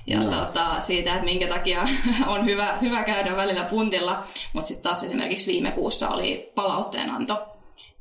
[0.07, 0.31] ja no.
[0.31, 1.87] tota, siitä, että minkä takia
[2.33, 7.52] on hyvä, hyvä käydä välillä puntilla, mutta sitten taas esimerkiksi viime kuussa oli palautteenanto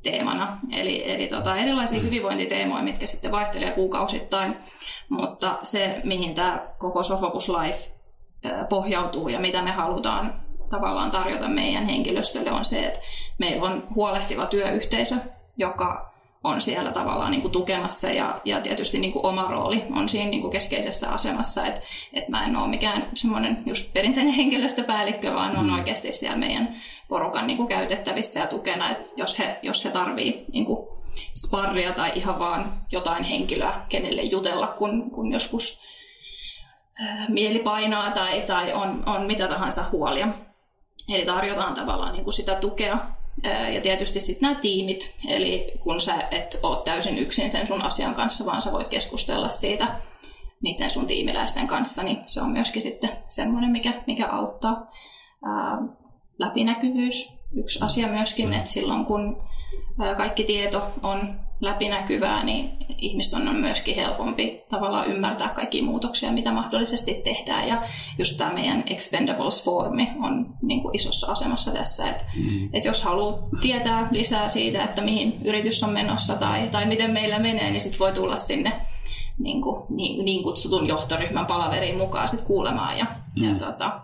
[0.03, 0.57] teemana.
[0.71, 2.05] Eli, eli tota, erilaisia mm.
[2.05, 4.55] hyvinvointiteemoja, mitkä sitten vaihtelee kuukausittain.
[5.09, 7.91] Mutta se, mihin tämä koko Sofocus Life
[8.69, 12.99] pohjautuu ja mitä me halutaan tavallaan tarjota meidän henkilöstölle, on se, että
[13.37, 15.15] meillä on huolehtiva työyhteisö,
[15.57, 16.12] joka
[16.43, 20.29] on siellä tavallaan niin kuin tukemassa ja, ja tietysti niin kuin oma rooli on siinä
[20.29, 21.81] niin kuin keskeisessä asemassa, että
[22.13, 25.73] että mä en ole mikään semmoinen just perinteinen henkilöstöpäällikkö, vaan on mm.
[25.73, 30.45] oikeasti siellä meidän porukan niin kuin käytettävissä ja tukena, että jos he, jos he tarvii
[30.53, 30.87] niin kuin
[31.45, 35.81] sparria tai ihan vaan jotain henkilöä, kenelle jutella, kun, kun joskus
[36.99, 40.27] ää, mieli painaa tai, tai on, on mitä tahansa huolia.
[41.09, 42.97] Eli tarjotaan tavallaan niin kuin sitä tukea
[43.73, 48.13] ja tietysti sitten nämä tiimit, eli kun sä et ole täysin yksin sen sun asian
[48.13, 49.99] kanssa, vaan sä voit keskustella siitä
[50.61, 54.91] niiden sun tiimiläisten kanssa, niin se on myöskin sitten semmoinen, mikä, mikä auttaa.
[55.45, 55.77] Ää,
[56.39, 59.43] läpinäkyvyys, yksi asia myöskin, että silloin kun
[60.17, 67.13] kaikki tieto on läpinäkyvää, niin ihmisten on myöskin helpompi tavallaan ymmärtää kaikki muutoksia, mitä mahdollisesti
[67.23, 67.67] tehdään.
[67.67, 67.81] Ja
[68.17, 72.69] just tämä meidän Expendables-foorumi on niin kuin isossa asemassa tässä, että, mm.
[72.73, 77.39] että jos haluaa tietää lisää siitä, että mihin yritys on menossa tai, tai miten meillä
[77.39, 78.71] menee, niin sitten voi tulla sinne
[79.39, 83.43] niin, kuin, niin, niin kutsutun johtoryhmän palaveriin mukaan sit kuulemaan ja, mm.
[83.43, 84.01] ja tota,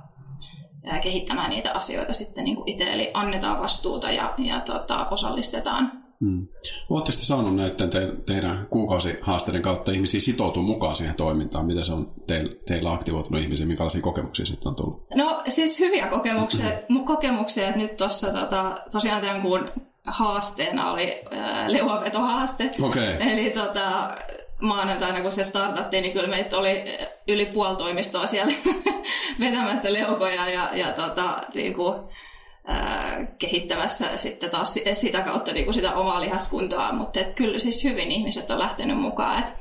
[1.02, 5.98] kehittämään niitä asioita sitten niin kuin itse, eli annetaan vastuuta ja, ja tota, osallistetaan.
[6.25, 6.47] Hmm.
[6.89, 11.65] Oletteko te saanut näiden te, teidän kuukausihaasteiden kautta ihmisiä sitoutua mukaan siihen toimintaan?
[11.65, 13.65] Miten se on teillä, teillä aktivoitunut ihmisiä?
[13.65, 15.05] Minkälaisia kokemuksia sitten on tullut?
[15.15, 16.65] No siis hyviä kokemuksia.
[16.65, 17.05] Mm-hmm.
[17.05, 19.71] kokemuksia että nyt tuossa tota, tosiaan tämän kuun
[20.08, 22.71] haasteena oli äh, leuavetohaaste.
[22.82, 23.17] Okay.
[23.19, 24.17] Eli tota,
[24.62, 26.84] maanantaina, kun se startattiin, niin kyllä meitä oli
[27.27, 28.53] yli puoli toimistoa siellä
[29.39, 31.95] vetämässä leukoja ja, ja tota, niin kuin,
[32.69, 37.84] ää, kehittämässä sitten taas sitä kautta niin kuin sitä omaa lihaskuntoa, mutta et kyllä siis
[37.84, 39.43] hyvin ihmiset on lähtenyt mukaan.
[39.43, 39.53] Et,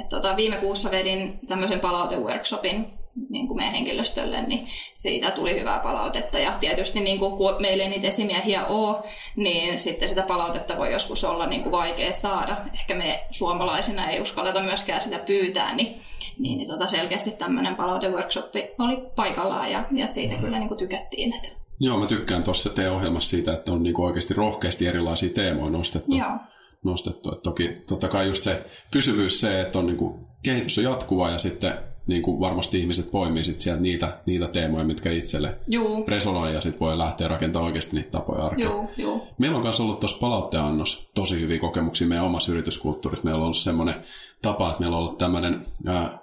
[0.00, 2.86] et tota, viime kuussa vedin tämmöisen palauteworkshopin
[3.30, 6.38] niin kuin meidän henkilöstölle, niin siitä tuli hyvää palautetta.
[6.38, 8.96] Ja tietysti niin kuin, kun meillä ei niitä esimiehiä ole,
[9.36, 12.56] niin sitten sitä palautetta voi joskus olla niin kuin vaikea saada.
[12.74, 16.02] Ehkä me suomalaisina ei uskalleta myöskään sitä pyytää, niin,
[16.38, 21.34] niin, niin tota selkeästi tämmöinen palauteworkshoppi oli paikallaan ja, ja siitä kyllä niin kuin tykättiin.
[21.34, 21.63] Että.
[21.84, 25.70] Joo, mä tykkään tuossa teidän ohjelmassa siitä, että on niin kuin oikeasti rohkeasti erilaisia teemoja
[25.70, 26.16] nostettu.
[26.16, 26.38] Joo
[26.84, 27.32] nostettu.
[27.32, 31.30] Et toki totta kai just se pysyvyys se, että on niin kuin, kehitys on jatkuva
[31.30, 31.72] ja sitten
[32.06, 36.04] niin kuin varmasti ihmiset poimii sit sieltä niitä, niitä teemoja, mitkä itselle Juu.
[36.08, 38.70] resonoi ja sitten voi lähteä rakentamaan oikeasti niitä tapoja arkeen.
[38.70, 39.22] Juu, juu.
[39.38, 43.24] Meillä on myös ollut tuossa palautteannos tosi hyviä kokemuksia meidän omassa yrityskulttuurissa.
[43.24, 43.94] Meillä on ollut semmoinen
[44.42, 46.18] tapa, että meillä on ollut tämmöinen ää,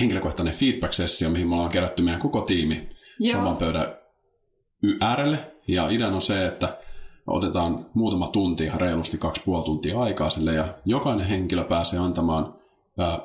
[0.00, 3.32] henkilökohtainen feedback-sessio, mihin me ollaan kerätty meidän koko tiimi Joo.
[3.32, 3.99] saman pöydän
[5.00, 5.52] äärelle.
[5.68, 6.78] Ja idea on se, että
[7.26, 12.54] otetaan muutama tunti, ihan reilusti kaksi puoli tuntia aikaa sille, ja jokainen henkilö pääsee antamaan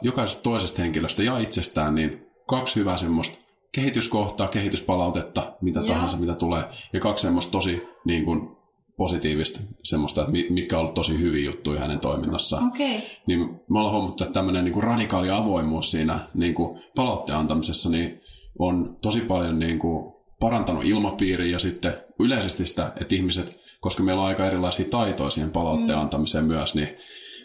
[0.01, 5.93] jokaisesta toisesta henkilöstä ja itsestään niin kaksi hyvää semmoista kehityskohtaa, kehityspalautetta, mitä yeah.
[5.93, 6.63] tahansa, mitä tulee,
[6.93, 8.55] ja kaksi semmoista tosi niin kuin,
[8.97, 12.67] positiivista semmoista, että mikä on ollut tosi hyviä juttuja hänen toiminnassaan.
[12.67, 13.01] Okay.
[13.27, 13.39] Niin
[13.69, 18.21] me ollaan huomattu, että tämmöinen niin kuin radikaali avoimuus siinä niin kuin palautteen antamisessa niin
[18.59, 24.21] on tosi paljon niin kuin parantanut ilmapiiriä ja sitten yleisesti sitä, että ihmiset, koska meillä
[24.21, 26.01] on aika erilaisia taitoja siihen palautteen mm.
[26.01, 26.97] antamiseen myös, niin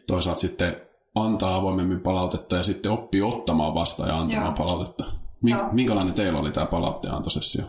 [0.06, 0.76] toisaalta sitten
[1.14, 4.66] antaa avoimemmin palautetta ja sitten oppii ottamaan vastaan ja antamaan Joo.
[4.66, 5.04] palautetta.
[5.42, 5.68] Mi- Joo.
[5.72, 7.64] Minkälainen teillä oli tämä palautteenantosessio?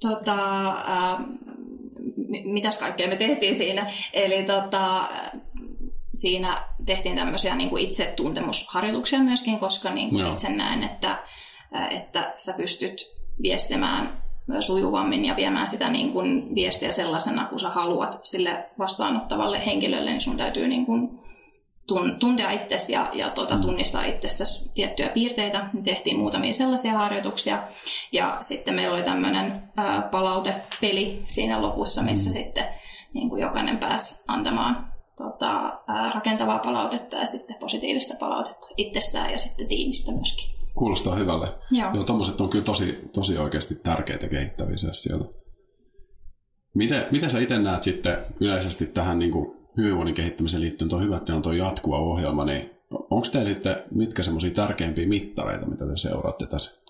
[0.00, 1.18] Tota, äh,
[2.44, 3.86] mitäs kaikkea me tehtiin siinä?
[4.12, 5.08] Eli tota,
[6.14, 11.22] siinä tehtiin tämmöisiä niin kuin itsetuntemusharjoituksia myöskin, koska niin kuin itse näen, että,
[11.90, 13.04] että sä pystyt
[13.42, 14.19] viestimään
[14.60, 20.20] sujuvammin ja viemään sitä niin kuin viestiä sellaisena, kun sä haluat sille vastaanottavalle henkilölle, niin
[20.20, 21.20] sun täytyy niin kuin
[22.18, 25.70] tuntea itsesi ja, ja tuota, tunnistaa itsessäsi tiettyjä piirteitä.
[25.72, 27.62] Me tehtiin muutamia sellaisia harjoituksia.
[28.12, 29.62] Ja sitten meillä oli tämmöinen
[30.10, 32.32] palautepeli siinä lopussa, missä mm.
[32.32, 32.64] sitten
[33.14, 39.38] niin kuin jokainen pääsi antamaan tota, ää, rakentavaa palautetta ja sitten positiivista palautetta itsestään ja
[39.38, 40.59] sitten tiimistä myöskin.
[40.74, 41.48] Kuulostaa hyvälle.
[41.70, 41.90] Joo.
[41.94, 45.24] Joo, tommoset on kyllä tosi, tosi oikeasti tärkeitä kehittäviä asioita.
[46.74, 51.16] Miten, miten sä itse näet sitten yleisesti tähän niin kuin hyvinvoinnin kehittämiseen liittyen, tuo hyvä,
[51.16, 55.96] että on tuo jatkuva ohjelma, niin onko teillä sitten mitkä semmoisia tärkeimpiä mittareita, mitä te
[55.96, 56.82] seuraatte tässä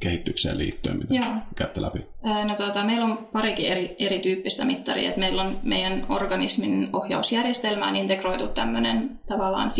[0.00, 1.34] kehitykseen liittyen, mitä Joo.
[1.56, 1.98] käytte läpi?
[2.44, 5.08] No, tuota, meillä on parikin eri, erityyppistä mittaria.
[5.08, 9.70] Että meillä on meidän organismin ohjausjärjestelmään integroitu tämmöinen tavallaan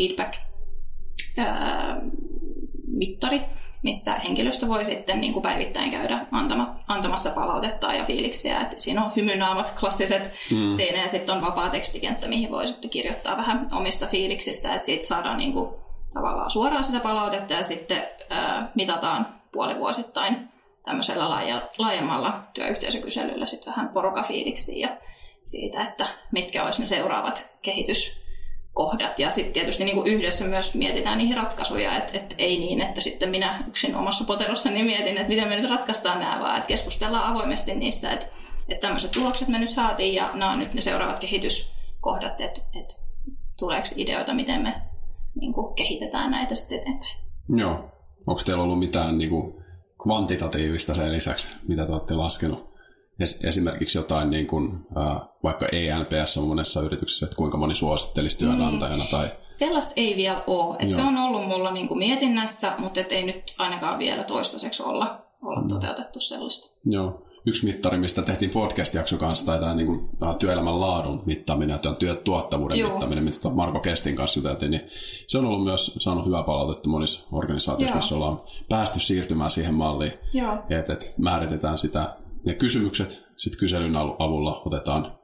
[2.98, 3.40] feedback-mittari,
[3.82, 8.60] missä henkilöstö voi sitten niin kuin päivittäin käydä antama, antamassa palautetta ja fiiliksiä.
[8.60, 10.70] Et siinä on hymynaamat klassiset mm.
[10.70, 15.06] siinä ja sitten on vapaa tekstikenttä, mihin voi sitten kirjoittaa vähän omista fiiliksistä, että siitä
[15.06, 15.70] saadaan niin kuin,
[16.14, 20.48] tavallaan suoraan sitä palautetta ja sitten ää, mitataan puolivuosittain
[20.84, 24.96] tämmöisellä laaja, laajemmalla työyhteisökyselyllä sitten vähän porukafiiliksiä ja
[25.42, 28.27] siitä, että mitkä olisi ne seuraavat kehitys
[28.78, 29.18] kohdat.
[29.18, 33.00] Ja sitten tietysti niin kuin yhdessä myös mietitään niihin ratkaisuja, että, että ei niin, että
[33.00, 37.32] sitten minä yksin omassa poterossani mietin, että miten me nyt ratkaistaan nämä, vaan että keskustellaan
[37.32, 38.26] avoimesti niistä, että,
[38.68, 42.94] että tämmöiset tulokset me nyt saatiin ja nämä on nyt ne seuraavat kehityskohdat, että, että
[43.58, 44.74] tuleeko ideoita, miten me
[45.40, 47.16] niin kuin kehitetään näitä sitten eteenpäin.
[47.56, 47.72] Joo.
[48.26, 49.54] Onko teillä ollut mitään niin kuin
[50.02, 52.67] kvantitatiivista sen lisäksi, mitä te olette laskenut?
[53.20, 54.86] Es, esimerkiksi jotain niin kuin,
[55.42, 59.04] vaikka ENPS on monessa yrityksessä, että kuinka moni suosittelisi työnantajana?
[59.04, 59.10] Mm.
[59.10, 59.30] Tai...
[59.48, 60.76] Sellaista ei vielä ole.
[60.78, 64.82] Et se on ollut mulla niin kuin mietinnässä, mutta et ei nyt ainakaan vielä toistaiseksi
[64.82, 65.68] olla, olla mm.
[65.68, 66.76] toteutettu sellaista.
[66.84, 67.24] Joo.
[67.46, 72.78] Yksi mittari, mistä tehtiin podcast-jakso kanssa, tai tämä niin kuin, työelämän laadun mittaaminen ja työtuottavuuden
[72.78, 72.90] Joo.
[72.90, 74.82] mittaaminen, mitä Marko Kestin kanssa juteltiin, niin
[75.26, 80.12] se on ollut myös saanut hyvää palautetta monissa organisaatioissa, missä ollaan päästy siirtymään siihen malliin,
[80.70, 85.18] että, että määritetään sitä ne kysymykset sitten kyselyn avulla otetaan,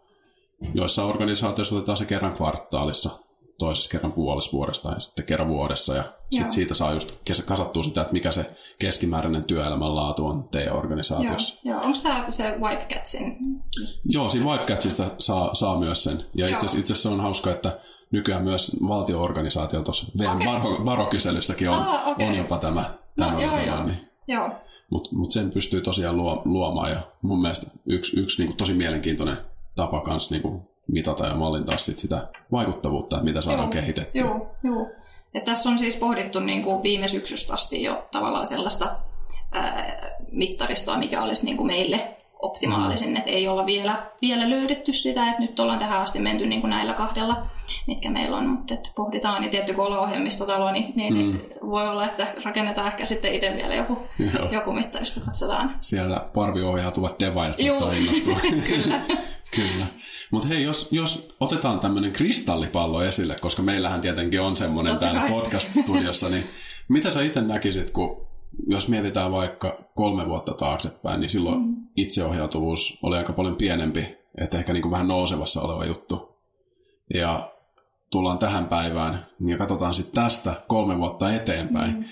[0.74, 3.10] joissa organisaatioissa otetaan se kerran kvartaalissa,
[3.58, 5.96] toisessa kerran puolessa vuodesta ja sitten kerran vuodessa.
[5.96, 7.12] Ja sitten siitä saa just
[7.46, 11.60] kasattua sitä, että mikä se keskimääräinen työelämän laatu on teidän organisaatiossa.
[11.64, 11.84] Joo, Joo.
[11.84, 13.36] onko tämä se Wipecatsin?
[14.04, 16.24] Joo, siinä Wipecatsista saa, saa myös sen.
[16.34, 17.78] Ja itse asiassa on hauska, että
[18.10, 20.46] nykyään myös valtioorganisaatio tuossa okay.
[20.46, 22.26] varo, varokyselyssäkin on, ah, okay.
[22.26, 23.84] on jopa tämä, tämä no, joo, joo.
[23.84, 24.10] Niin.
[24.28, 24.50] joo.
[24.94, 29.36] Mutta mut sen pystyy tosiaan luo, luomaan ja mun mielestä yksi, yksi niinku tosi mielenkiintoinen
[29.76, 34.22] tapa kanssa niinku mitata ja mallintaa sit sitä vaikuttavuutta, mitä saadaan joo, kehitettyä.
[34.22, 34.86] Joo, joo.
[35.34, 38.96] Ja tässä on siis pohdittu niin kuin viime syksystä asti jo tavallaan sellaista
[39.52, 40.00] ää,
[40.32, 43.16] mittaristoa, mikä olisi niin kuin meille optimaalisin, mm.
[43.16, 46.70] että ei olla vielä, vielä löydetty sitä, että nyt ollaan tähän asti menty niin kuin
[46.70, 47.46] näillä kahdella,
[47.86, 51.40] mitkä meillä on, mutta että pohditaan, niin tietty kun ollaan ohjelmistotalo, niin, niin, mm.
[51.70, 53.98] voi olla, että rakennetaan ehkä sitten itse vielä joku,
[54.52, 55.76] joku mittaristo, katsotaan.
[55.80, 58.36] Siellä parviohjautuvat devaajat saattaa innostua.
[58.68, 59.00] Kyllä.
[59.50, 59.86] Kyllä.
[60.30, 66.28] Mutta hei, jos, jos otetaan tämmöinen kristallipallo esille, koska meillähän tietenkin on semmoinen täällä podcast-studiossa,
[66.28, 66.44] niin
[66.88, 68.23] mitä sä itse näkisit, kun
[68.66, 71.76] jos mietitään vaikka kolme vuotta taaksepäin, niin silloin mm.
[71.96, 76.38] itseohjautuvuus oli aika paljon pienempi, että ehkä niin kuin vähän nousevassa oleva juttu.
[77.14, 77.52] Ja
[78.10, 82.04] tullaan tähän päivään niin katsotaan sitten tästä kolme vuotta eteenpäin, mm.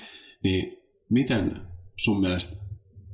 [0.43, 0.79] niin
[1.09, 1.61] miten
[1.97, 2.63] sun mielestä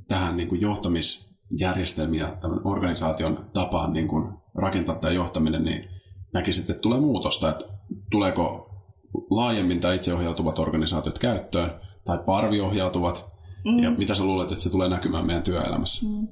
[0.07, 5.89] tähän niin kuin johtamisjärjestelmiä, tämän organisaation tapaan niin kuin rakentaa tämä johtaminen, niin
[6.33, 7.65] näkisit, että tulee muutosta, että
[8.11, 8.69] tuleeko
[9.29, 11.71] laajemmin tämä itseohjautuvat organisaatiot käyttöön,
[12.09, 13.25] tai parviohjautuvat,
[13.65, 13.79] mm.
[13.79, 16.07] ja mitä sä luulet, että se tulee näkymään meidän työelämässä?
[16.07, 16.27] Mm.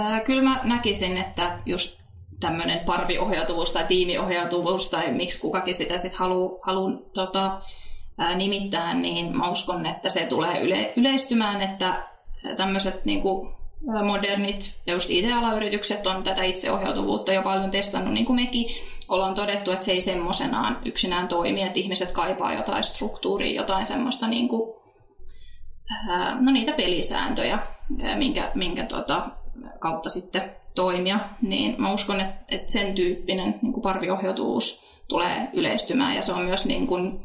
[0.00, 2.02] Äh, kyllä mä näkisin, että just
[2.40, 7.60] tämmöinen parviohjautuvuus tai tiimiohjautuvuus tai miksi kukakin sitä sitten haluaa halu, tota,
[8.18, 12.02] ää, nimittää, niin mä uskon, että se tulee yle, yleistymään, että
[12.56, 13.22] tämmöiset niin
[14.04, 18.66] modernit ja just IT-alayritykset on tätä itseohjautuvuutta jo paljon testannut, niin kuin mekin
[19.08, 24.28] ollaan todettu, että se ei semmoisenaan yksinään toimi, että ihmiset kaipaa jotain struktuuria, jotain semmoista
[24.28, 24.81] niin kuin
[26.40, 27.58] no niitä pelisääntöjä,
[28.16, 29.28] minkä, minkä tota,
[29.78, 36.16] kautta sitten toimia, niin mä uskon, että, että sen tyyppinen niin kuin parviohjautuvuus tulee yleistymään
[36.16, 37.20] ja se on myös niin kuin,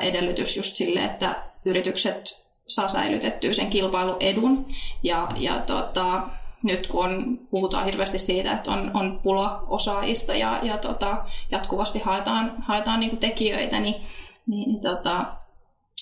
[0.00, 4.66] edellytys just sille, että yritykset saa säilytettyä sen kilpailuedun.
[5.02, 6.22] Ja, ja tota,
[6.62, 12.54] nyt kun puhutaan hirveästi siitä, että on, on pula osaajista ja, ja tota, jatkuvasti haetaan,
[12.58, 13.94] haetaan niin tekijöitä, niin,
[14.46, 15.26] niin, niin tota,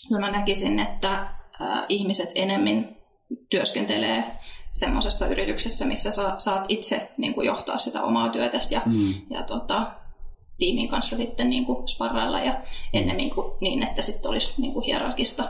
[0.09, 1.27] kyllä mä näkisin, että
[1.89, 2.97] ihmiset enemmän
[3.51, 4.25] työskentelee
[4.73, 9.15] semmoisessa yrityksessä, missä sa, saat itse niin kuin johtaa sitä omaa työtäsi ja, mm.
[9.31, 9.93] ja tota,
[10.59, 12.61] tiimin kanssa sitten niin kuin sparrailla ja
[12.93, 15.45] ennemmin kuin niin, että sitten olisi niin kuin hierarkista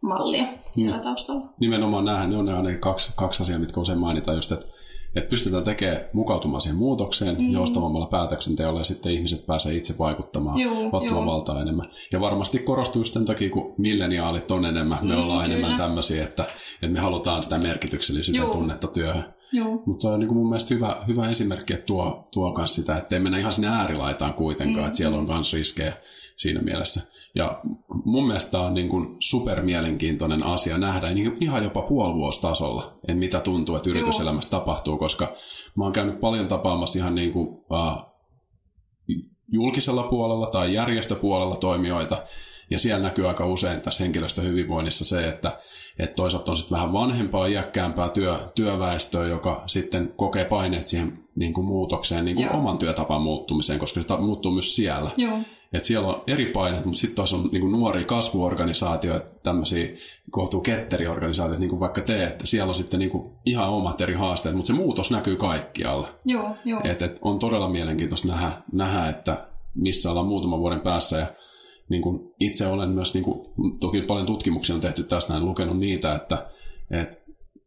[0.00, 0.46] mallia
[0.76, 1.02] siellä mm.
[1.02, 1.46] taustalla.
[1.60, 4.66] Nimenomaan nämähän ne on ne kaksi, kaksi asiaa, mitkä usein mainitaan just, että
[5.14, 7.52] että pystytään tekemään mukautumaan siihen muutokseen mm.
[7.52, 10.56] joustavammalla päätöksenteolla ja sitten ihmiset pääsee itse vaikuttamaan,
[10.92, 11.90] ottamaan valtaa enemmän.
[12.12, 15.56] Ja varmasti korostuu just sen takia, kun milleniaalit on enemmän, me mm, ollaan kyllä.
[15.58, 16.44] enemmän tämmöisiä, että,
[16.74, 19.34] että me halutaan sitä merkityksellisyyden tunnetta työhön.
[19.52, 19.82] Joo.
[19.86, 23.16] Mutta on niin kuin mun mielestä hyvä, hyvä esimerkki, että tuo, tuo myös sitä, että
[23.16, 24.86] ei mennä ihan sinne äärilaitaan kuitenkaan, mm.
[24.86, 25.92] että siellä on myös riskejä
[26.36, 27.00] siinä mielessä.
[27.34, 27.60] Ja
[28.04, 33.40] mun mielestä tämä on niin kuin supermielenkiintoinen asia nähdä niin ihan jopa puolivuostasolla, että mitä
[33.40, 34.60] tuntuu, että yrityselämässä Joo.
[34.60, 35.32] tapahtuu, koska
[35.76, 38.12] mä oon käynyt paljon tapaamassa ihan niin kuin, uh,
[39.48, 42.22] julkisella puolella tai järjestöpuolella toimijoita,
[42.70, 45.58] ja siellä näkyy aika usein tässä henkilöstöhyvinvoinnissa se, että,
[45.98, 51.54] että toisaalta on sitten vähän vanhempaa, iäkkäämpää työ, työväestöä, joka sitten kokee paineet siihen niin
[51.54, 55.10] kuin muutokseen, niin kuin oman työtapan muuttumiseen, koska se muuttuu myös siellä.
[55.16, 55.38] Joo.
[55.72, 59.88] Et siellä on eri paineet, mutta sitten taas on niin kuin nuoria kasvuorganisaatioita, tämmöisiä
[60.30, 64.14] kohtuu ketteriorganisaatioita, niin kuin vaikka te, että siellä on sitten niin kuin ihan omat eri
[64.14, 66.08] haasteet, mutta se muutos näkyy kaikkialla.
[66.24, 66.80] Joo, joo.
[66.84, 71.26] Et, et on todella mielenkiintoista nähdä, nähdä, että missä ollaan muutaman vuoden päässä ja
[71.92, 73.46] niin kuin itse olen myös, niin kuin,
[73.80, 76.46] toki paljon tutkimuksia on tehty tästä, en lukenut niitä, että,
[76.90, 77.16] että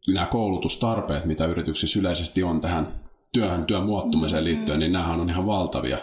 [0.08, 2.88] nämä koulutustarpeet, mitä yrityksissä yleisesti on tähän
[3.32, 4.56] työhön, työn muuttumiseen mm-hmm.
[4.56, 5.98] liittyen, niin nämähän on ihan valtavia.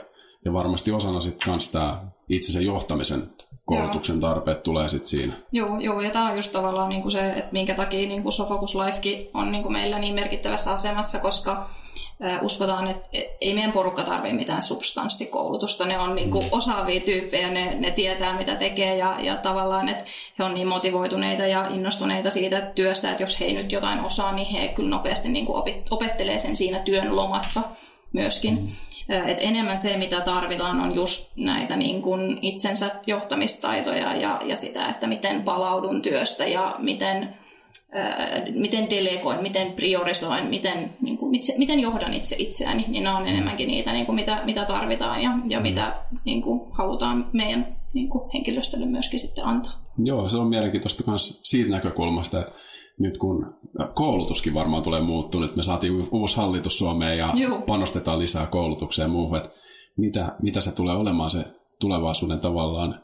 [0.46, 3.24] Ja varmasti osana sitten myös tämä itsensä johtamisen
[3.66, 4.22] koulutuksen joo.
[4.22, 5.34] tarpeet tulee sitten siinä.
[5.52, 9.28] Joo, joo, ja tämä on just tavallaan niinku se, että minkä takia niinku Sofocus Lifekin
[9.34, 11.70] on niinku meillä niin merkittävässä asemassa, koska
[12.42, 13.10] uskotaan, että
[13.42, 15.86] ei meidän porukka tarvitse mitään substanssikoulutusta.
[15.86, 16.50] Ne on niin kuin mm.
[16.52, 20.06] osaavia tyyppejä, ne, ne tietää mitä tekee ja, ja tavallaan, että
[20.40, 24.32] he on niin motivoituneita ja innostuneita siitä työstä, että jos he ei nyt jotain osaa,
[24.32, 27.62] niin he kyllä nopeasti niin kuin opettelee sen siinä työn lomassa
[28.14, 28.54] myöskin.
[28.54, 29.28] Mm.
[29.28, 34.88] Et enemmän se, mitä tarvitaan, on just näitä niin kuin itsensä johtamistaitoja ja, ja sitä,
[34.88, 37.43] että miten palaudun työstä ja miten
[38.54, 43.68] miten delegoin, miten priorisoin, miten, niin kuin, miten johdan itse itseäni, niin nämä on enemmänkin
[43.68, 45.64] niitä, niin kuin, mitä, mitä tarvitaan ja, ja mm.
[45.64, 49.74] mitä niin kuin, halutaan meidän niin kuin, henkilöstölle myöskin sitten antaa.
[49.98, 52.54] Joo, se on mielenkiintoista myös siitä näkökulmasta, että
[53.00, 53.56] nyt kun
[53.94, 57.62] koulutuskin varmaan tulee muuttua, että me saatiin uusi hallitus Suomeen ja Joo.
[57.62, 59.50] panostetaan lisää koulutukseen ja muuhun, että
[59.98, 61.46] mitä, mitä se tulee olemaan se
[61.80, 63.03] tulevaisuuden tavallaan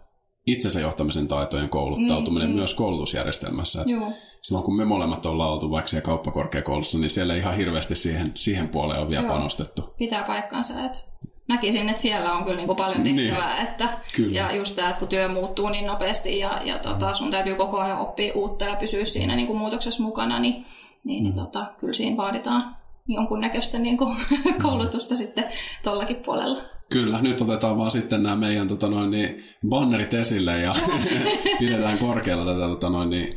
[0.50, 2.58] itsensä johtamisen taitojen kouluttautuminen mm, mm.
[2.58, 3.84] myös koulutusjärjestelmässä.
[3.86, 4.12] Joo.
[4.42, 8.68] Silloin kun me molemmat ollaan oltu vaikka siellä kauppakorkeakoulussa, niin siellä ihan hirveästi siihen, siihen
[8.68, 9.34] puoleen on vielä Joo.
[9.34, 9.94] panostettu.
[9.98, 11.00] Pitää paikkaansa, että
[11.48, 13.16] näkisin, että siellä on kyllä niin kuin paljon niin.
[13.16, 13.56] tehtävää.
[13.56, 13.68] Niin.
[13.68, 14.38] Että, kyllä.
[14.38, 17.80] Ja just tämä, että kun työ muuttuu niin nopeasti ja, ja tota, sun täytyy koko
[17.80, 20.66] ajan oppia uutta ja pysyä siinä niin kuin muutoksessa mukana, niin,
[21.04, 21.40] niin, niin mm.
[21.40, 22.76] tota, kyllä siinä vaaditaan
[23.08, 24.18] jonkunnäköistä niin kuin,
[24.64, 25.46] koulutusta sitten
[25.84, 26.79] tuollakin puolella.
[26.90, 30.76] Kyllä, nyt otetaan vaan sitten nämä meidän tota noin, niin, bannerit esille ja
[31.60, 33.30] pidetään korkealla tätä tota noin, niin,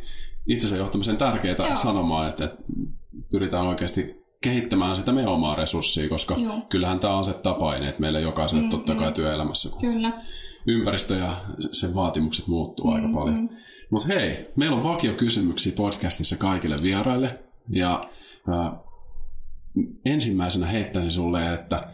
[0.46, 1.76] itsensä johtamisen tärkeää Joo.
[1.76, 2.62] sanomaa, että, että
[3.30, 6.60] pyritään oikeasti kehittämään sitä meidän omaa resurssia, koska Joo.
[6.68, 9.14] kyllähän tämä asettaa paineet meille jokaiselle mm, totta kai mm.
[9.14, 10.12] työelämässä, kun Kyllä.
[10.66, 11.36] ympäristö ja
[11.70, 13.40] sen vaatimukset muuttuu mm, aika paljon.
[13.40, 13.48] Mm.
[13.90, 17.38] Mutta hei, meillä on vakiokysymyksiä podcastissa kaikille vieraille
[17.68, 18.10] ja
[18.48, 18.72] äh,
[20.04, 21.88] ensimmäisenä heittäisin sulle, että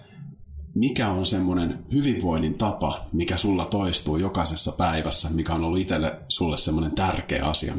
[0.78, 6.56] mikä on semmoinen hyvinvoinnin tapa, mikä sulla toistuu jokaisessa päivässä, mikä on ollut itselle sulle
[6.56, 7.74] semmoinen tärkeä asia?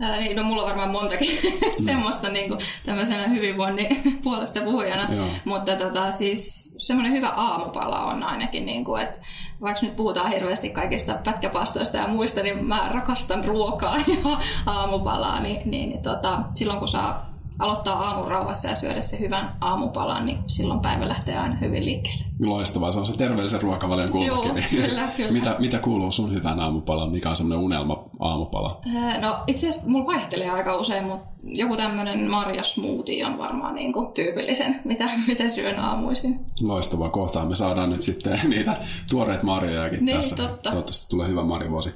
[0.00, 1.38] Ää, niin, no mulla on varmaan montakin
[1.78, 1.84] mm.
[1.84, 3.88] semmoista niin kuin, tämmöisenä hyvinvoinnin
[4.24, 5.26] puolesta puhujana, Joo.
[5.44, 9.18] mutta tota, siis semmoinen hyvä aamupala on ainakin, niin kuin, että
[9.60, 15.70] vaikka nyt puhutaan hirveästi kaikista pätkäpastoista ja muista, niin mä rakastan ruokaa ja aamupalaa, niin,
[15.70, 20.38] niin, niin tota, silloin kun saa aloittaa aamun rauhassa ja syödä se hyvän aamupalan, niin
[20.46, 22.24] silloin päivä lähtee aina hyvin liikkeelle.
[22.40, 24.78] Loistavaa, se on se terveellisen ruokavalion kulmakin.
[24.78, 25.32] Joo, kyllä, kyllä.
[25.38, 27.10] mitä, mitä kuuluu sun hyvään aamupalaan?
[27.10, 28.80] Mikä on semmoinen unelma aamupala?
[29.20, 34.12] No itse asiassa mulla vaihtelee aika usein, mutta joku tämmöinen marjasmoothie on varmaan niin kuin
[34.12, 36.40] tyypillisen, mitä, mitä syön aamuisin.
[36.60, 38.76] Loistavaa, kohtaan me saadaan nyt sitten niitä
[39.10, 40.36] tuoreet marjojakin niin, tässä.
[40.36, 40.70] Totta.
[40.70, 41.94] Toivottavasti tulee hyvä marjavuosi.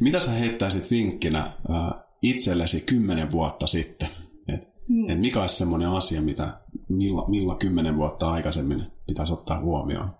[0.00, 4.08] Mitä sä heittäisit vinkkinä äh, itsellesi kymmenen vuotta sitten?
[4.88, 5.10] Mm.
[5.10, 6.48] Et mikä olisi semmoinen asia, mitä
[6.88, 10.10] milla, milla kymmenen vuotta aikaisemmin pitäisi ottaa huomioon?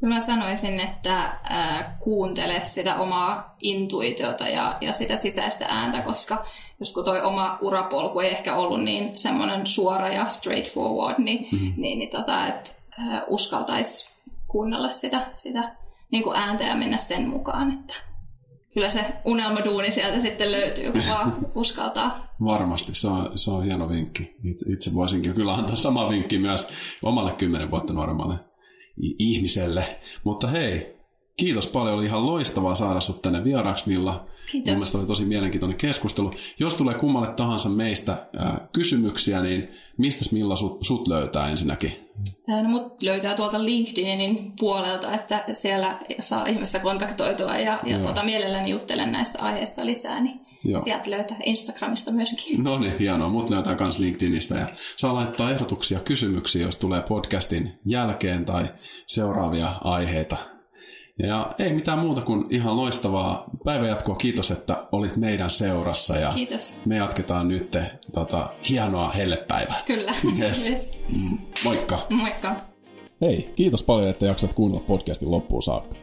[0.00, 1.16] Kyllä mä sanoisin, että
[1.50, 6.44] äh, kuuntele sitä omaa intuitiota ja, ja sitä sisäistä ääntä, koska
[6.80, 11.72] jos kun toi oma urapolku ei ehkä ollut niin semmoinen suora ja straightforward, niin, mm-hmm.
[11.76, 14.14] niin, niin tota, äh, uskaltaisi
[14.48, 15.74] kuunnella sitä, sitä
[16.10, 17.72] niin kuin ääntä ja mennä sen mukaan.
[17.72, 17.94] Että
[18.74, 22.34] kyllä se unelmaduuni sieltä sitten löytyy, kun vaan uskaltaa.
[22.44, 24.36] Varmasti, se on, se on hieno vinkki.
[24.44, 26.68] Itse, itse voisinkin kyllä antaa sama vinkki myös
[27.02, 28.34] omalle kymmenen vuotta nuoremmalle
[29.18, 29.84] ihmiselle.
[30.24, 30.96] Mutta hei,
[31.36, 34.26] kiitos paljon, oli ihan loistavaa saada sinut tänne vieraaksi Milla.
[34.50, 34.74] Kiitos.
[34.74, 36.32] Mielestäni oli tosi mielenkiintoinen keskustelu.
[36.58, 41.92] Jos tulee kummalle tahansa meistä ää, kysymyksiä, niin mistä Milla sut, sut löytää ensinnäkin?
[42.48, 48.70] No, mut löytää tuolta LinkedInin puolelta, että siellä saa ihmistä kontaktoitua ja, ja tuota, mielelläni
[48.70, 50.78] juttelen näistä aiheista lisää, niin Joo.
[50.78, 52.64] sieltä löytää Instagramista myöskin.
[52.64, 53.28] No niin, hienoa.
[53.28, 54.66] Mut löytää myös LinkedInistä ja
[54.96, 58.68] saa laittaa ehdotuksia, kysymyksiä, jos tulee podcastin jälkeen tai
[59.06, 60.53] seuraavia aiheita
[61.18, 64.16] ja ei mitään muuta kuin ihan loistavaa päivänjatkoa.
[64.16, 66.16] Kiitos, että olit meidän seurassa.
[66.16, 66.80] Ja Kiitos.
[66.84, 67.76] Me jatketaan nyt
[68.12, 69.82] tota, hienoa hellepäivää.
[69.86, 70.12] Kyllä.
[70.38, 70.66] Yes.
[70.70, 70.98] yes.
[71.64, 72.06] Moikka.
[72.10, 72.56] Moikka.
[73.20, 75.96] Hei, kiitos paljon, että jaksat kuunnella podcastin loppuun saakka.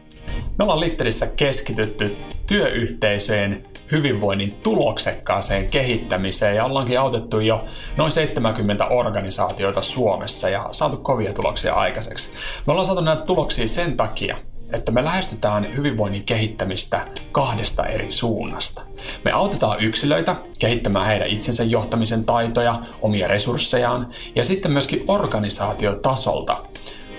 [0.58, 7.64] Me ollaan Lifterissä keskitytty työyhteisöjen hyvinvoinnin tuloksekkaaseen kehittämiseen ja ollaankin autettu jo
[7.96, 12.30] noin 70 organisaatioita Suomessa ja saatu kovia tuloksia aikaiseksi.
[12.66, 14.36] Me ollaan saatu näitä tuloksia sen takia,
[14.72, 18.82] että me lähestytään hyvinvoinnin kehittämistä kahdesta eri suunnasta.
[19.24, 26.56] Me autetaan yksilöitä kehittämään heidän itsensä johtamisen taitoja, omia resurssejaan ja sitten myöskin organisaatiotasolta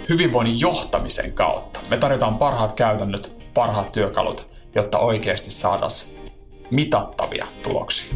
[0.10, 1.80] hyvinvoinnin johtamisen kautta.
[1.90, 6.32] Me tarjotaan parhaat käytännöt, parhaat työkalut, jotta oikeasti saataisiin
[6.72, 8.16] mitattavia tuloksia.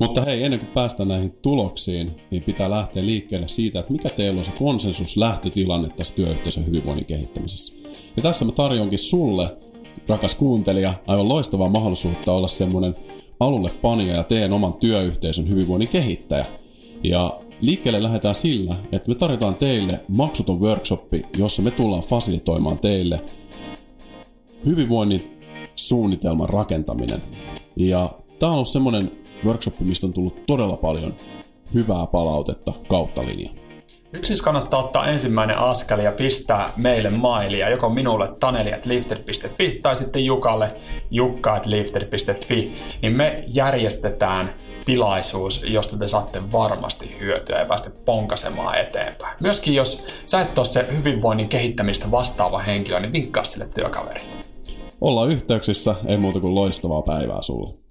[0.00, 4.38] Mutta hei, ennen kuin päästään näihin tuloksiin, niin pitää lähteä liikkeelle siitä, että mikä teillä
[4.38, 7.74] on se konsensus lähtötilanne tässä työyhteisön hyvinvoinnin kehittämisessä.
[8.16, 9.56] Ja tässä mä tarjonkin sulle,
[10.08, 12.94] rakas kuuntelija, aivan loistavaa mahdollisuutta olla semmoinen
[13.40, 16.46] alulle panija ja teen oman työyhteisön hyvinvoinnin kehittäjä.
[17.02, 23.24] Ja liikkeelle lähdetään sillä, että me tarjotaan teille maksuton workshoppi, jossa me tullaan fasilitoimaan teille
[24.66, 25.38] hyvinvoinnin
[25.76, 27.22] suunnitelman rakentaminen.
[27.76, 31.14] Ja tämä on ollut semmoinen workshop, mistä on tullut todella paljon
[31.74, 33.50] hyvää palautetta kautta linja.
[34.12, 40.24] Nyt siis kannattaa ottaa ensimmäinen askel ja pistää meille mailia, joko minulle taneli.lifted.fi tai sitten
[40.24, 40.74] Jukalle
[41.10, 42.72] jukka.lifted.fi,
[43.02, 44.54] niin me järjestetään
[44.84, 49.36] tilaisuus, josta te saatte varmasti hyötyä ja päästä ponkasemaan eteenpäin.
[49.40, 54.44] Myöskin jos sä et ole se hyvinvoinnin kehittämistä vastaava henkilö, niin vinkkaa sille työkaverille.
[55.00, 57.83] Ollaan yhteyksissä, ei muuta kuin loistavaa päivää sulle.